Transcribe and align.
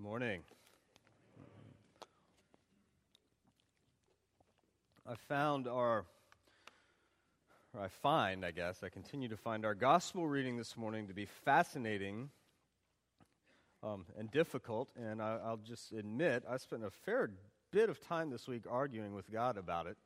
Good 0.00 0.06
morning. 0.06 0.40
I 5.06 5.14
found 5.28 5.68
our, 5.68 6.06
or 7.74 7.82
I 7.82 7.88
find, 7.88 8.42
I 8.42 8.50
guess, 8.50 8.82
I 8.82 8.88
continue 8.88 9.28
to 9.28 9.36
find 9.36 9.66
our 9.66 9.74
gospel 9.74 10.26
reading 10.26 10.56
this 10.56 10.74
morning 10.74 11.08
to 11.08 11.12
be 11.12 11.26
fascinating 11.26 12.30
um, 13.82 14.06
and 14.18 14.30
difficult. 14.30 14.88
And 14.96 15.20
I, 15.20 15.36
will 15.50 15.58
just 15.58 15.92
admit, 15.92 16.44
I 16.48 16.56
spent 16.56 16.82
a 16.82 16.90
fair 16.90 17.30
bit 17.70 17.90
of 17.90 18.00
time 18.08 18.30
this 18.30 18.48
week 18.48 18.62
arguing 18.70 19.12
with 19.12 19.30
God 19.30 19.58
about 19.58 19.86
it 19.86 19.98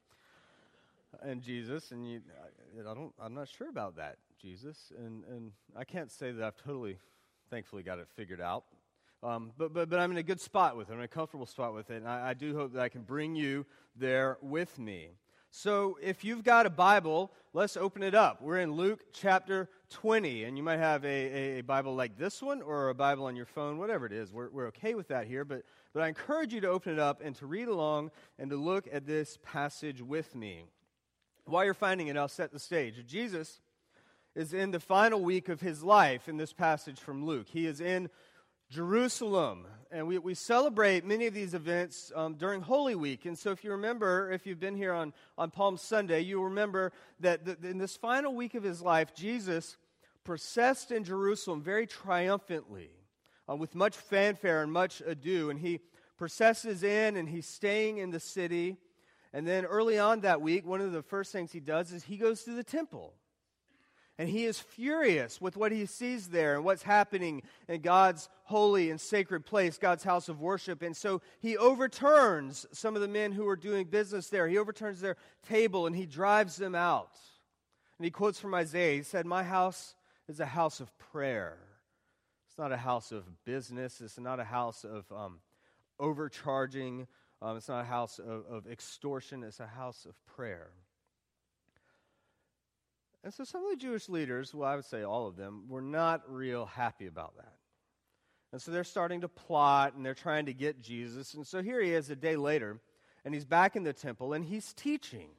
and 1.23 1.41
Jesus. 1.41 1.93
And 1.93 2.05
you, 2.05 2.21
I 2.81 2.95
don't, 2.95 3.13
I'm 3.23 3.35
not 3.35 3.47
sure 3.49 3.69
about 3.69 3.95
that, 3.99 4.17
Jesus. 4.43 4.93
And, 4.99 5.23
and 5.31 5.53
I 5.77 5.85
can't 5.85 6.11
say 6.11 6.33
that 6.33 6.45
I've 6.45 6.57
totally, 6.57 6.99
thankfully, 7.49 7.85
got 7.85 8.01
it 8.01 8.09
figured 8.17 8.41
out. 8.41 8.65
Um, 9.25 9.53
but, 9.57 9.73
but, 9.73 9.89
but 9.89 9.99
I'm 9.99 10.11
in 10.11 10.19
a 10.19 10.23
good 10.23 10.41
spot 10.41 10.77
with 10.77 10.91
it. 10.91 10.93
I'm 10.93 10.99
in 10.99 11.05
a 11.07 11.09
comfortable 11.09 11.47
spot 11.47 11.75
with 11.75 11.91
it. 11.91 11.97
And 11.97 12.09
I, 12.09 12.31
I 12.31 12.35
do 12.35 12.55
hope 12.55 12.75
that 12.75 12.83
I 12.83 12.91
can 12.91 13.03
bring 13.03 13.35
you 13.35 13.65
there 13.97 14.37
with 14.43 14.79
me. 14.79 15.09
So 15.51 15.97
if 16.03 16.25
you've 16.25 16.45
got 16.45 16.67
a 16.67 16.71
Bible, 16.71 17.33
let's 17.55 17.77
open 17.79 18.03
it 18.03 18.15
up. 18.15 18.43
We're 18.43 18.59
in 18.59 18.73
Luke 18.73 19.03
chapter 19.15 19.71
20. 19.91 20.45
And 20.45 20.59
you 20.59 20.63
might 20.63 20.79
have 20.79 21.05
a, 21.07 21.59
a, 21.59 21.61
Bible 21.63 21.95
like 21.95 22.19
this 22.19 22.43
one 22.43 22.61
or 22.61 22.91
a 22.91 22.95
Bible 22.95 23.25
on 23.25 23.35
your 23.35 23.47
phone, 23.47 23.79
whatever 23.79 24.05
it 24.05 24.13
is. 24.13 24.31
We're, 24.31 24.51
we're 24.51 24.67
okay 24.67 24.95
with 24.95 25.09
that 25.09 25.27
here. 25.27 25.47
But, 25.47 25.63
but 25.95 26.03
I 26.03 26.09
encourage 26.09 26.53
you 26.53 26.61
to 26.61 26.69
open 26.69 26.93
it 26.93 26.99
up 26.99 27.23
and 27.25 27.35
to 27.37 27.47
read 27.47 27.69
along 27.69 28.11
and 28.39 28.51
to 28.51 28.57
look 28.57 28.87
at 28.93 29.07
this 29.07 29.39
passage 29.43 30.03
with 30.03 30.35
me. 30.35 30.65
While 31.47 31.65
you're 31.65 31.73
finding 31.73 32.09
it, 32.09 32.17
I'll 32.19 32.29
set 32.29 32.53
the 32.53 32.59
stage. 32.59 33.03
Jesus 33.07 33.61
is 34.35 34.53
in 34.53 34.71
the 34.71 34.81
final 34.81 35.21
week 35.21 35.49
of 35.49 35.63
his 35.63 35.83
life 35.83 36.29
in 36.29 36.37
this 36.37 36.53
passage 36.53 36.99
from 36.99 37.25
Luke. 37.25 37.47
He 37.49 37.67
is 37.67 37.81
in 37.81 38.11
Jerusalem. 38.75 39.69
And 39.93 40.09
we, 40.09 40.19
we 40.19 40.35
celebrate 40.35 41.05
many 41.05 41.29
of 41.29 41.35
these 41.35 41.55
events 41.55 42.11
um, 42.17 42.35
during 42.35 42.61
Holy 42.61 42.97
Week. 42.97 43.25
And 43.25 43.39
so, 43.39 43.53
if 43.53 43.63
you 43.63 43.71
remember, 43.71 44.33
if 44.33 44.47
you've 44.47 44.59
been 44.59 44.75
here 44.75 44.93
on, 44.93 45.13
on 45.39 45.53
Palm 45.53 45.77
Sunday, 45.77 46.23
you 46.23 46.43
remember 46.43 46.91
that 47.21 47.45
the, 47.45 47.57
in 47.69 47.79
this 47.79 47.97
final 47.97 48.35
week 48.35 48.57
of 48.57 48.65
his 48.65 48.83
life, 48.83 49.15
Jesus 49.15 49.77
processed 50.25 50.91
in 50.91 51.05
Jerusalem 51.05 51.63
very 51.63 51.87
triumphantly, 51.87 52.91
uh, 53.49 53.55
with 53.55 53.77
much 53.77 53.97
fanfare 53.97 54.65
and 54.65 54.73
much 54.73 55.01
ado. 55.07 55.51
And 55.51 55.61
he 55.61 55.79
processes 56.17 56.83
in 56.83 57.17
and 57.17 57.29
he's 57.29 57.47
staying 57.47 57.99
in 57.99 58.11
the 58.11 58.19
city. 58.19 58.77
And 59.33 59.47
then 59.47 59.65
early 59.65 60.01
on 60.01 60.23
that 60.23 60.41
week, 60.41 60.67
one 60.67 60.81
of 60.81 60.91
the 60.91 61.03
first 61.03 61.31
things 61.31 61.53
he 61.53 61.61
does 61.61 61.93
is 61.93 62.03
he 62.03 62.17
goes 62.17 62.43
to 62.43 62.51
the 62.51 62.65
temple. 62.65 63.15
And 64.17 64.29
he 64.29 64.45
is 64.45 64.61
furious 64.61 65.41
with 65.41 65.57
what 65.57 65.73
he 65.73 65.87
sees 65.87 66.29
there 66.29 66.55
and 66.55 66.65
what's 66.65 66.85
happening 66.85 67.43
in 67.69 67.81
God's 67.81 68.29
holy 68.45 68.91
and 68.91 69.01
sacred 69.01 69.45
place, 69.45 69.77
God's 69.77 70.05
house 70.05 70.29
of 70.29 70.41
worship. 70.41 70.83
And 70.83 70.97
so 70.97 71.21
he 71.41 71.57
overturns 71.57 72.65
some 72.71 72.95
of 72.95 73.03
the 73.03 73.09
men 73.09 73.33
who 73.33 73.49
are 73.49 73.57
doing 73.57 73.87
business 73.87 74.29
there. 74.29 74.47
He 74.47 74.57
overturns 74.57 75.01
their 75.01 75.17
table 75.49 75.87
and 75.87 75.97
he 75.97 76.07
drives 76.07 76.57
them 76.57 76.77
out. 76.77 77.19
And 77.99 78.05
he 78.05 78.11
quotes 78.13 78.39
from 78.39 78.55
Isaiah 78.55 78.97
He 78.97 79.03
said, 79.03 79.27
My 79.27 79.43
house 79.43 79.97
is 80.29 80.39
a 80.39 80.47
house 80.47 80.79
of 80.79 80.97
prayer. 80.99 81.59
It's 82.49 82.59
not 82.59 82.71
a 82.71 82.77
house 82.77 83.11
of 83.11 83.25
business, 83.45 84.01
it's 84.01 84.19
not 84.19 84.39
a 84.39 84.45
house 84.45 84.85
of 84.85 85.11
um, 85.11 85.41
overcharging, 85.99 87.09
um, 87.43 87.57
it's 87.57 87.69
not 87.69 87.81
a 87.81 87.85
house 87.85 88.21
of, 88.21 88.45
of 88.49 88.69
extortion, 88.71 89.43
it's 89.43 89.59
a 89.59 89.67
house 89.67 90.07
of 90.09 90.15
prayer. 90.25 90.71
And 93.25 93.33
so 93.33 93.43
some 93.43 93.65
of 93.65 93.71
the 93.71 93.77
Jewish 93.77 94.11
leaders, 94.11 94.55
well, 94.55 94.69
I 94.69 94.77
would 94.77 94.85
say 94.85 95.03
all 95.03 95.27
of 95.27 95.37
them, 95.37 95.65
were 95.67 95.81
not 95.81 96.23
real 96.29 96.67
happy 96.67 97.07
about 97.07 97.35
that. 97.39 97.55
And 98.53 98.61
so 98.61 98.71
they're 98.71 98.85
starting 98.85 99.23
to 99.23 99.29
plot 99.29 99.95
and 99.95 100.05
they're 100.05 100.15
trying 100.15 100.45
to 100.47 100.53
get 100.53 100.83
Jesus. 100.83 101.33
And 101.33 101.47
so 101.47 101.63
here 101.63 101.81
he 101.81 101.93
is 101.93 102.11
a 102.11 102.17
day 102.17 102.37
later, 102.37 102.81
and 103.25 103.33
he's 103.33 103.47
back 103.47 103.77
in 103.77 103.83
the 103.83 103.95
temple 103.95 104.35
and 104.35 104.45
he's 104.45 104.75
teaching. 104.75 105.31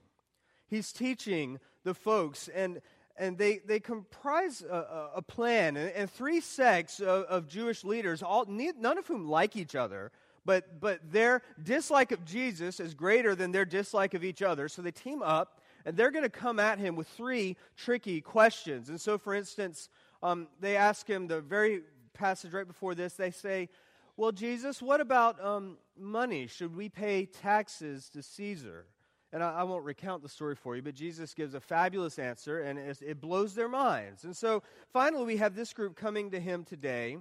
He's 0.67 0.91
teaching 0.91 1.59
the 1.83 1.93
folks, 1.93 2.47
and, 2.47 2.81
and 3.17 3.37
they, 3.37 3.59
they 3.59 3.79
comprise 3.79 4.63
a, 4.63 5.11
a 5.17 5.21
plan. 5.21 5.77
And, 5.77 5.91
and, 5.91 6.09
three 6.09 6.41
sects 6.41 6.99
of, 6.99 7.25
of 7.25 7.47
Jewish 7.47 7.83
leaders, 7.83 8.23
all, 8.23 8.45
none 8.47 8.97
of 8.97 9.05
whom 9.05 9.29
like 9.29 9.55
each 9.55 9.75
other, 9.75 10.11
but, 10.43 10.79
but 10.79 10.99
their 11.11 11.43
dislike 11.61 12.11
of 12.11 12.25
Jesus 12.25 12.79
is 12.79 12.95
greater 12.95 13.35
than 13.35 13.51
their 13.51 13.63
dislike 13.63 14.15
of 14.15 14.23
each 14.23 14.41
other. 14.41 14.67
So 14.67 14.81
they 14.81 14.89
team 14.89 15.21
up 15.21 15.61
and 15.85 15.95
they're 15.95 16.11
going 16.11 16.23
to 16.23 16.29
come 16.29 16.59
at 16.59 16.79
him 16.79 16.95
with 16.95 17.07
three 17.07 17.55
tricky 17.77 18.19
questions. 18.19 18.89
And 18.89 18.99
so, 18.99 19.17
for 19.17 19.33
instance, 19.35 19.89
um, 20.23 20.47
they 20.59 20.75
ask 20.75 21.07
him 21.07 21.27
the 21.27 21.41
very 21.41 21.81
passage 22.15 22.53
right 22.53 22.65
before 22.65 22.95
this, 22.95 23.13
they 23.13 23.31
say, 23.31 23.69
Well, 24.17 24.31
Jesus, 24.31 24.81
what 24.81 25.01
about 25.01 25.43
um, 25.43 25.77
money? 25.97 26.47
Should 26.47 26.75
we 26.75 26.89
pay 26.89 27.25
taxes 27.25 28.09
to 28.09 28.23
Caesar? 28.23 28.87
And 29.31 29.43
I, 29.43 29.51
I, 29.51 29.63
won't 29.63 29.83
recount 29.83 30.23
the 30.23 30.29
story 30.29 30.55
for 30.55 30.75
you, 30.75 30.81
but 30.81 30.95
Jesus 30.95 31.33
gives 31.33 31.53
a 31.53 31.59
fabulous 31.59 32.17
answer, 32.17 32.61
and 32.61 32.79
it, 32.79 32.99
it 33.01 33.19
blows 33.19 33.53
their 33.53 33.67
minds. 33.67 34.23
And 34.23 34.35
so 34.35 34.63
finally, 34.93 35.25
we 35.25 35.37
have 35.37 35.55
this 35.55 35.73
group 35.73 35.95
coming 35.97 36.31
to 36.31 36.39
him 36.39 36.63
today. 36.63 37.17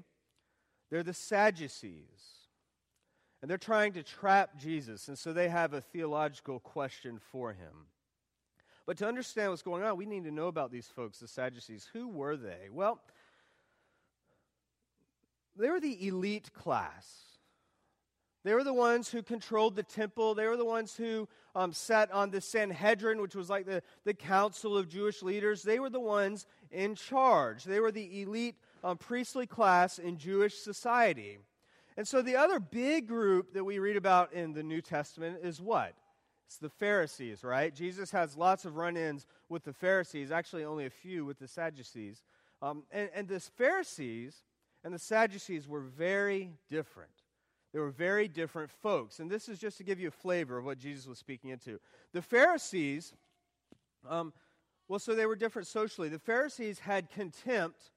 They're 0.91 1.03
the 1.03 1.13
Sadducees. 1.13 2.45
And 3.43 3.51
they're 3.51 3.59
trying 3.59 3.93
to 3.95 4.03
trap 4.03 4.57
Jesus, 4.59 5.09
and 5.09 5.19
so 5.19 5.33
they 5.33 5.49
have 5.49 5.75
a 5.75 5.81
theological 5.81 6.61
question 6.61 7.21
for 7.31 7.53
him. 7.53 7.89
But 8.87 8.99
to 8.99 9.09
understand 9.09 9.50
what's 9.50 9.62
going 9.62 9.83
on, 9.83 9.97
we 9.97 10.06
need 10.06 10.25
to 10.25 10.31
know 10.31 10.49
about 10.49 10.71
these 10.71 10.89
folks, 10.89 11.19
the 11.19 11.28
Sadducees. 11.28 11.89
Who 11.93 12.09
were 12.09 12.37
they? 12.37 12.69
Well, 12.71 13.00
they 15.56 15.71
were 15.71 15.81
the 15.81 16.06
elite 16.06 16.53
class. 16.53 17.25
They 18.45 18.53
were 18.53 18.65
the 18.65 18.75
ones 18.75 19.11
who 19.11 19.22
controlled 19.22 19.75
the 19.75 19.83
temple. 19.83 20.34
They 20.34 20.47
were 20.47 20.59
the 20.59 20.67
ones 20.67 20.95
who 20.95 21.28
um, 21.55 21.72
sat 21.72 22.12
on 22.12 22.31
the 22.31 22.43
Sanhedrin, 22.43 23.22
which 23.22 23.34
was 23.34 23.49
like 23.49 23.65
the, 23.65 23.83
the 24.05 24.12
council 24.12 24.77
of 24.77 24.89
Jewish 24.89 25.22
leaders. 25.22 25.62
They 25.62 25.78
were 25.78 25.89
the 25.89 26.01
ones 26.01 26.47
in 26.71 26.95
charge. 26.95 27.65
They 27.65 27.81
were 27.81 27.93
the 27.93 28.21
elite 28.21 28.56
um, 28.83 28.99
priestly 28.99 29.47
class 29.47 29.99
in 29.99 30.19
Jewish 30.19 30.56
society. 30.56 31.39
And 31.97 32.06
so 32.06 32.21
the 32.21 32.37
other 32.37 32.61
big 32.61 33.06
group 33.06 33.55
that 33.55 33.65
we 33.65 33.78
read 33.78 33.97
about 33.97 34.34
in 34.34 34.53
the 34.53 34.62
New 34.62 34.83
Testament 34.83 35.39
is 35.43 35.59
what? 35.59 35.95
It's 36.47 36.56
the 36.56 36.69
Pharisees, 36.69 37.43
right? 37.43 37.75
Jesus 37.75 38.10
has 38.10 38.37
lots 38.37 38.65
of 38.65 38.77
run 38.77 38.97
ins 38.97 39.27
with 39.49 39.65
the 39.65 39.72
Pharisees, 39.72 40.31
actually, 40.31 40.65
only 40.65 40.87
a 40.87 40.91
few 40.91 41.25
with 41.25 41.38
the 41.38 41.49
Sadducees. 41.49 42.22
Um, 42.62 42.84
and, 42.91 43.10
and 43.15 43.28
the 43.28 43.41
Pharisees 43.41 44.44
and 44.84 44.93
the 44.93 44.99
Sadducees 44.99 45.66
were 45.66 45.81
very 45.81 46.50
different. 46.69 47.10
They 47.72 47.81
were 47.81 47.91
very 47.91 48.28
different 48.28 48.71
folks. 48.71 49.19
And 49.19 49.31
this 49.31 49.49
is 49.49 49.59
just 49.59 49.78
to 49.78 49.84
give 49.84 49.99
you 49.99 50.09
a 50.09 50.12
flavor 50.12 50.59
of 50.59 50.65
what 50.65 50.78
Jesus 50.78 51.06
was 51.06 51.19
speaking 51.19 51.50
into. 51.50 51.81
The 52.12 52.22
Pharisees, 52.22 53.15
um, 54.09 54.33
well, 54.87 55.00
so 55.00 55.15
they 55.15 55.27
were 55.27 55.34
different 55.34 55.66
socially. 55.66 56.09
The 56.09 56.19
Pharisees 56.19 56.78
had 56.78 57.10
contempt 57.10 57.91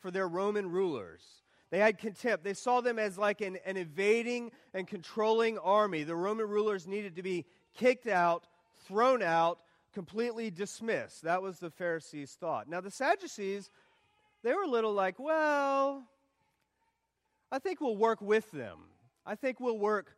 for 0.00 0.10
their 0.10 0.26
Roman 0.26 0.68
rulers. 0.68 1.22
They 1.70 1.78
had 1.78 1.98
contempt. 1.98 2.44
They 2.44 2.54
saw 2.54 2.80
them 2.80 2.98
as 2.98 3.16
like 3.16 3.40
an, 3.40 3.58
an 3.64 3.76
invading 3.76 4.50
and 4.72 4.86
controlling 4.86 5.58
army. 5.58 6.02
The 6.02 6.16
Roman 6.16 6.48
rulers 6.48 6.86
needed 6.86 7.16
to 7.16 7.22
be 7.22 7.46
kicked 7.74 8.06
out, 8.06 8.46
thrown 8.86 9.22
out, 9.22 9.58
completely 9.92 10.50
dismissed. 10.50 11.22
That 11.22 11.42
was 11.42 11.58
the 11.58 11.70
Pharisees' 11.70 12.36
thought. 12.38 12.68
Now, 12.68 12.80
the 12.80 12.90
Sadducees, 12.90 13.70
they 14.42 14.52
were 14.52 14.62
a 14.62 14.68
little 14.68 14.92
like, 14.92 15.18
well, 15.18 16.04
I 17.50 17.58
think 17.58 17.80
we'll 17.80 17.96
work 17.96 18.20
with 18.20 18.50
them. 18.50 18.78
I 19.24 19.36
think 19.36 19.60
we'll 19.60 19.78
work 19.78 20.16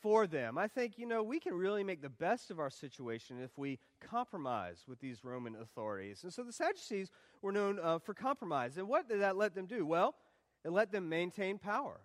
for 0.00 0.26
them. 0.26 0.58
I 0.58 0.66
think, 0.66 0.98
you 0.98 1.06
know, 1.06 1.22
we 1.22 1.38
can 1.38 1.54
really 1.54 1.84
make 1.84 2.02
the 2.02 2.08
best 2.08 2.50
of 2.50 2.58
our 2.58 2.70
situation 2.70 3.40
if 3.42 3.56
we 3.56 3.78
compromise 4.00 4.84
with 4.88 5.00
these 5.00 5.24
Roman 5.24 5.56
authorities. 5.56 6.24
And 6.24 6.32
so 6.32 6.42
the 6.42 6.52
Sadducees 6.52 7.10
were 7.42 7.52
known 7.52 7.78
uh, 7.80 7.98
for 7.98 8.12
compromise. 8.12 8.76
And 8.76 8.88
what 8.88 9.08
did 9.08 9.20
that 9.20 9.36
let 9.36 9.54
them 9.54 9.66
do? 9.66 9.86
Well, 9.86 10.14
it 10.64 10.72
let 10.72 10.90
them 10.90 11.08
maintain 11.08 11.58
power. 11.58 12.00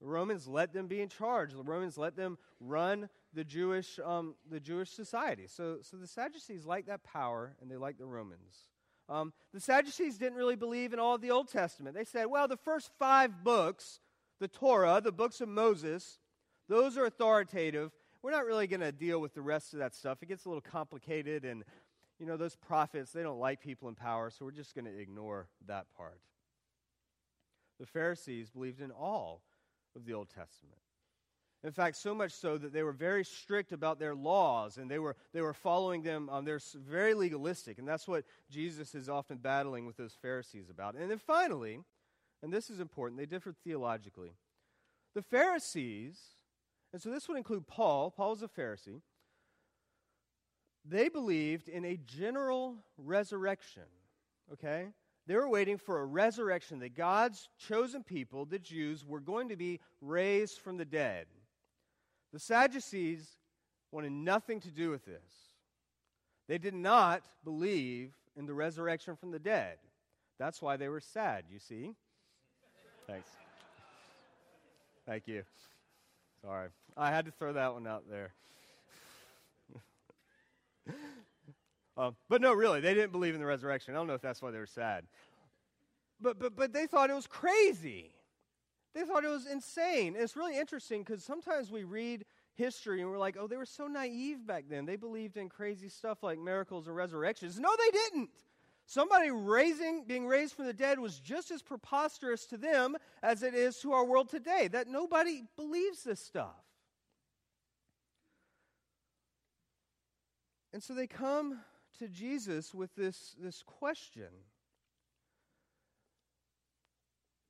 The 0.00 0.06
Romans 0.06 0.46
let 0.46 0.72
them 0.72 0.86
be 0.86 1.00
in 1.00 1.08
charge. 1.08 1.52
The 1.52 1.62
Romans 1.62 1.96
let 1.96 2.16
them 2.16 2.38
run 2.60 3.08
the 3.34 3.44
Jewish, 3.44 3.98
um, 4.04 4.34
the 4.50 4.60
Jewish 4.60 4.90
society. 4.90 5.46
So, 5.46 5.78
so 5.82 5.96
the 5.96 6.06
Sadducees 6.06 6.66
like 6.66 6.86
that 6.86 7.02
power, 7.02 7.54
and 7.60 7.70
they 7.70 7.76
like 7.76 7.98
the 7.98 8.06
Romans. 8.06 8.68
Um, 9.08 9.32
the 9.52 9.60
Sadducees 9.60 10.18
didn't 10.18 10.38
really 10.38 10.56
believe 10.56 10.92
in 10.92 10.98
all 10.98 11.14
of 11.14 11.20
the 11.20 11.30
Old 11.30 11.48
Testament. 11.48 11.94
They 11.94 12.04
said, 12.04 12.26
well, 12.26 12.48
the 12.48 12.56
first 12.56 12.90
five 12.98 13.42
books, 13.42 14.00
the 14.40 14.48
Torah, 14.48 15.00
the 15.02 15.12
books 15.12 15.40
of 15.40 15.48
Moses, 15.48 16.18
those 16.68 16.96
are 16.96 17.06
authoritative. 17.06 17.92
We're 18.22 18.30
not 18.30 18.46
really 18.46 18.66
going 18.66 18.80
to 18.80 18.92
deal 18.92 19.20
with 19.20 19.34
the 19.34 19.42
rest 19.42 19.72
of 19.72 19.80
that 19.80 19.94
stuff. 19.94 20.18
It 20.22 20.28
gets 20.28 20.44
a 20.44 20.48
little 20.48 20.62
complicated, 20.62 21.44
and, 21.44 21.64
you 22.18 22.26
know, 22.26 22.36
those 22.36 22.56
prophets, 22.56 23.12
they 23.12 23.22
don't 23.22 23.40
like 23.40 23.60
people 23.60 23.88
in 23.88 23.94
power, 23.94 24.30
so 24.30 24.44
we're 24.44 24.52
just 24.52 24.74
going 24.74 24.84
to 24.84 24.98
ignore 24.98 25.48
that 25.66 25.86
part. 25.96 26.20
The 27.80 27.86
Pharisees 27.86 28.50
believed 28.50 28.80
in 28.80 28.92
all 28.92 29.42
of 29.96 30.04
the 30.04 30.14
Old 30.14 30.28
Testament. 30.28 30.78
In 31.64 31.70
fact, 31.70 31.96
so 31.96 32.12
much 32.12 32.32
so 32.32 32.58
that 32.58 32.72
they 32.72 32.82
were 32.82 32.92
very 32.92 33.24
strict 33.24 33.70
about 33.70 34.00
their 34.00 34.16
laws 34.16 34.78
and 34.78 34.90
they 34.90 34.98
were, 34.98 35.16
they 35.32 35.42
were 35.42 35.54
following 35.54 36.02
them. 36.02 36.28
Um, 36.28 36.44
they're 36.44 36.60
very 36.74 37.14
legalistic, 37.14 37.78
and 37.78 37.86
that's 37.86 38.08
what 38.08 38.24
Jesus 38.50 38.96
is 38.96 39.08
often 39.08 39.38
battling 39.38 39.86
with 39.86 39.96
those 39.96 40.16
Pharisees 40.20 40.70
about. 40.70 40.96
And 40.96 41.08
then 41.08 41.18
finally, 41.18 41.78
and 42.42 42.52
this 42.52 42.68
is 42.68 42.80
important, 42.80 43.18
they 43.18 43.26
differed 43.26 43.56
theologically. 43.62 44.32
The 45.14 45.22
Pharisees, 45.22 46.18
and 46.92 47.00
so 47.00 47.10
this 47.10 47.28
would 47.28 47.36
include 47.36 47.68
Paul, 47.68 48.10
Paul 48.10 48.30
was 48.30 48.42
a 48.42 48.48
Pharisee, 48.48 49.00
they 50.84 51.08
believed 51.08 51.68
in 51.68 51.84
a 51.84 51.96
general 51.96 52.76
resurrection, 52.98 53.84
okay? 54.52 54.88
They 55.28 55.36
were 55.36 55.48
waiting 55.48 55.78
for 55.78 56.00
a 56.00 56.04
resurrection 56.04 56.80
that 56.80 56.96
God's 56.96 57.48
chosen 57.56 58.02
people, 58.02 58.46
the 58.46 58.58
Jews, 58.58 59.04
were 59.04 59.20
going 59.20 59.50
to 59.50 59.56
be 59.56 59.78
raised 60.00 60.58
from 60.58 60.76
the 60.76 60.84
dead. 60.84 61.26
The 62.32 62.38
Sadducees 62.38 63.28
wanted 63.90 64.12
nothing 64.12 64.60
to 64.60 64.70
do 64.70 64.90
with 64.90 65.04
this. 65.04 65.52
They 66.48 66.58
did 66.58 66.74
not 66.74 67.22
believe 67.44 68.12
in 68.36 68.46
the 68.46 68.54
resurrection 68.54 69.16
from 69.16 69.30
the 69.30 69.38
dead. 69.38 69.76
That's 70.38 70.62
why 70.62 70.76
they 70.76 70.88
were 70.88 71.00
sad, 71.00 71.44
you 71.50 71.58
see. 71.58 71.94
Thanks. 73.06 73.28
Thank 75.06 75.28
you. 75.28 75.42
Sorry. 76.42 76.68
I 76.96 77.10
had 77.10 77.26
to 77.26 77.30
throw 77.30 77.52
that 77.52 77.74
one 77.74 77.86
out 77.86 78.04
there. 78.10 78.32
Um, 81.94 82.16
but 82.30 82.40
no, 82.40 82.54
really, 82.54 82.80
they 82.80 82.94
didn't 82.94 83.12
believe 83.12 83.34
in 83.34 83.40
the 83.40 83.46
resurrection. 83.46 83.94
I 83.94 83.98
don't 83.98 84.06
know 84.06 84.14
if 84.14 84.22
that's 84.22 84.40
why 84.40 84.50
they 84.50 84.58
were 84.58 84.66
sad. 84.66 85.04
But, 86.22 86.38
but, 86.38 86.56
but 86.56 86.72
they 86.72 86.86
thought 86.86 87.10
it 87.10 87.14
was 87.14 87.26
crazy. 87.26 88.14
They 88.94 89.02
thought 89.04 89.24
it 89.24 89.28
was 89.28 89.46
insane. 89.46 90.14
And 90.14 90.22
it's 90.22 90.36
really 90.36 90.58
interesting 90.58 91.02
because 91.02 91.24
sometimes 91.24 91.70
we 91.70 91.84
read 91.84 92.24
history 92.54 93.00
and 93.00 93.10
we're 93.10 93.18
like, 93.18 93.36
oh, 93.38 93.46
they 93.46 93.56
were 93.56 93.64
so 93.64 93.86
naive 93.86 94.46
back 94.46 94.64
then. 94.68 94.84
They 94.84 94.96
believed 94.96 95.36
in 95.36 95.48
crazy 95.48 95.88
stuff 95.88 96.22
like 96.22 96.38
miracles 96.38 96.86
and 96.86 96.96
resurrections. 96.96 97.58
No, 97.58 97.70
they 97.78 97.90
didn't. 97.90 98.30
Somebody 98.86 99.30
raising, 99.30 100.04
being 100.06 100.26
raised 100.26 100.54
from 100.54 100.66
the 100.66 100.72
dead 100.72 100.98
was 100.98 101.18
just 101.18 101.50
as 101.50 101.62
preposterous 101.62 102.44
to 102.46 102.58
them 102.58 102.96
as 103.22 103.42
it 103.42 103.54
is 103.54 103.78
to 103.78 103.92
our 103.92 104.04
world 104.04 104.28
today. 104.28 104.68
That 104.68 104.88
nobody 104.88 105.44
believes 105.56 106.02
this 106.02 106.20
stuff. 106.20 106.62
And 110.72 110.82
so 110.82 110.94
they 110.94 111.06
come 111.06 111.60
to 111.98 112.08
Jesus 112.08 112.74
with 112.74 112.94
this, 112.94 113.36
this 113.38 113.62
question. 113.62 114.28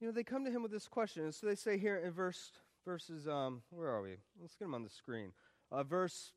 You 0.02 0.08
know, 0.08 0.12
they 0.12 0.24
come 0.24 0.44
to 0.44 0.50
him 0.50 0.62
with 0.62 0.72
this 0.72 0.88
question. 0.88 1.22
And 1.22 1.32
so 1.32 1.46
they 1.46 1.54
say 1.54 1.78
here 1.78 1.96
in 1.96 2.10
verse 2.10 2.50
verses 2.84 3.28
um 3.28 3.62
where 3.70 3.88
are 3.88 4.02
we? 4.02 4.16
Let's 4.40 4.56
get 4.56 4.64
them 4.64 4.74
on 4.74 4.82
the 4.82 4.90
screen. 4.90 5.30
Uh, 5.70 5.84
verse 5.84 6.32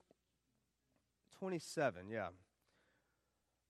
27, 1.39 2.07
yeah. 2.07 2.27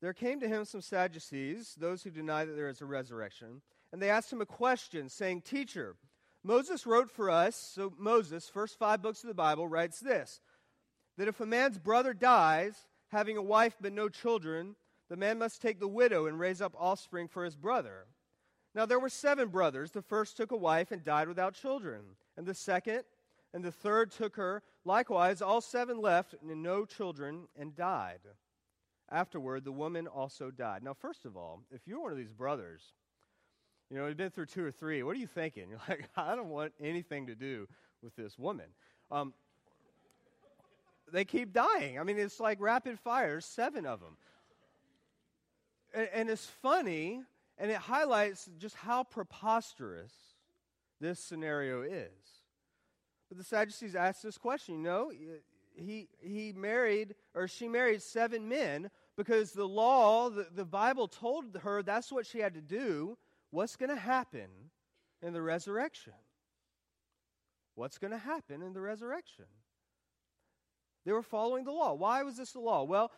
There 0.02 0.12
came 0.12 0.42
to 0.42 0.50
him 0.50 0.66
some 0.66 0.82
Sadducees, 0.82 1.76
those 1.80 2.04
who 2.04 2.10
deny 2.10 2.44
that 2.44 2.58
there 2.58 2.68
is 2.68 2.82
a 2.82 2.86
resurrection, 2.86 3.62
and 3.94 4.02
they 4.02 4.10
asked 4.10 4.34
him 4.34 4.42
a 4.42 4.46
question, 4.46 5.08
saying, 5.08 5.44
Teacher, 5.44 5.96
Moses 6.44 6.86
wrote 6.86 7.10
for 7.10 7.32
us, 7.32 7.56
so 7.56 7.94
Moses, 7.98 8.50
first 8.50 8.78
five 8.78 9.02
books 9.02 9.24
of 9.24 9.30
the 9.30 9.34
Bible, 9.34 9.66
writes 9.66 10.02
this 10.02 10.42
that 11.18 11.30
if 11.30 11.40
a 11.40 11.46
man's 11.46 11.78
brother 11.78 12.14
dies, 12.14 12.76
having 13.08 13.38
a 13.38 13.42
wife 13.42 13.78
but 13.80 13.94
no 13.94 14.10
children, 14.10 14.76
the 15.08 15.16
man 15.16 15.40
must 15.40 15.62
take 15.62 15.80
the 15.80 15.88
widow 15.88 16.26
and 16.26 16.38
raise 16.38 16.62
up 16.62 16.76
offspring 16.78 17.30
for 17.30 17.46
his 17.46 17.56
brother. 17.56 18.08
Now 18.76 18.86
there 18.86 19.00
were 19.00 19.10
seven 19.10 19.48
brothers. 19.48 19.92
The 19.92 20.02
first 20.02 20.36
took 20.36 20.52
a 20.52 20.58
wife 20.58 20.92
and 20.92 21.04
died 21.04 21.30
without 21.30 21.56
children, 21.56 22.02
and 22.38 22.46
the 22.46 22.54
second 22.54 23.04
and 23.54 23.64
the 23.64 23.72
third 23.72 24.12
took 24.12 24.36
her. 24.36 24.62
Likewise, 24.84 25.42
all 25.42 25.62
seven 25.62 26.02
left 26.02 26.36
and 26.42 26.62
no 26.62 26.86
children 26.86 27.48
and 27.58 27.74
died. 27.74 28.20
Afterward, 29.10 29.64
the 29.64 29.72
woman 29.72 30.08
also 30.08 30.52
died. 30.52 30.84
Now, 30.84 30.94
first 30.94 31.26
of 31.26 31.38
all, 31.38 31.62
if 31.72 31.88
you're 31.88 32.02
one 32.02 32.12
of 32.12 32.18
these 32.18 32.34
brothers, 32.34 32.82
you 33.90 33.98
know, 33.98 34.08
you've 34.08 34.18
been 34.18 34.30
through 34.32 34.48
two 34.48 34.66
or 34.66 34.72
three, 34.72 35.04
what 35.04 35.16
are 35.16 35.20
you 35.20 35.28
thinking? 35.28 35.70
You're 35.70 35.80
like, 35.88 36.10
I 36.18 36.36
don't 36.36 36.50
want 36.50 36.74
anything 36.82 37.28
to 37.28 37.36
do 37.36 37.68
with 38.02 38.16
this 38.16 38.38
woman. 38.38 38.66
Um, 39.12 39.34
they 41.14 41.24
keep 41.24 41.54
dying. 41.54 42.00
I 42.00 42.04
mean, 42.04 42.18
it's 42.18 42.40
like 42.40 42.60
rapid 42.60 43.00
fire, 43.00 43.40
seven 43.40 43.86
of 43.86 44.02
them. 44.02 44.18
And, 45.94 46.10
and 46.14 46.30
it's 46.30 46.46
funny, 46.46 47.22
and 47.58 47.72
it 47.72 47.78
highlights 47.78 48.50
just 48.58 48.76
how 48.76 49.04
preposterous 49.04 50.14
this 51.00 51.20
scenario 51.20 51.82
is. 51.82 52.12
But 53.30 53.38
the 53.38 53.44
Sadducees 53.44 53.96
asked 53.96 54.24
this 54.24 54.38
question, 54.38 54.76
you 54.76 54.84
know, 54.84 55.12
he, 55.76 56.08
he 56.20 56.54
married, 56.54 57.16
or 57.34 57.48
she 57.48 57.68
married 57.68 58.02
seven 58.02 58.48
men 58.48 58.90
because 59.18 59.52
the 59.52 59.68
law, 59.68 60.30
the, 60.30 60.48
the 60.54 60.66
Bible 60.66 61.08
told 61.08 61.58
her 61.64 61.82
that's 61.82 62.12
what 62.12 62.26
she 62.26 62.40
had 62.40 62.54
to 62.54 62.62
do. 62.62 63.18
What's 63.52 63.76
going 63.76 63.90
to 63.90 63.96
happen 63.96 64.50
in 65.22 65.34
the 65.34 65.42
resurrection? 65.42 66.14
What's 67.76 67.98
going 67.98 68.12
to 68.12 68.18
happen 68.18 68.62
in 68.62 68.74
the 68.74 68.82
resurrection? 68.82 69.46
They 71.06 71.12
were 71.12 71.22
following 71.22 71.66
the 71.66 71.72
law. 71.72 71.94
Why 71.94 72.24
was 72.24 72.38
this 72.38 72.52
the 72.52 72.60
law? 72.60 72.84
Well, 72.84 73.12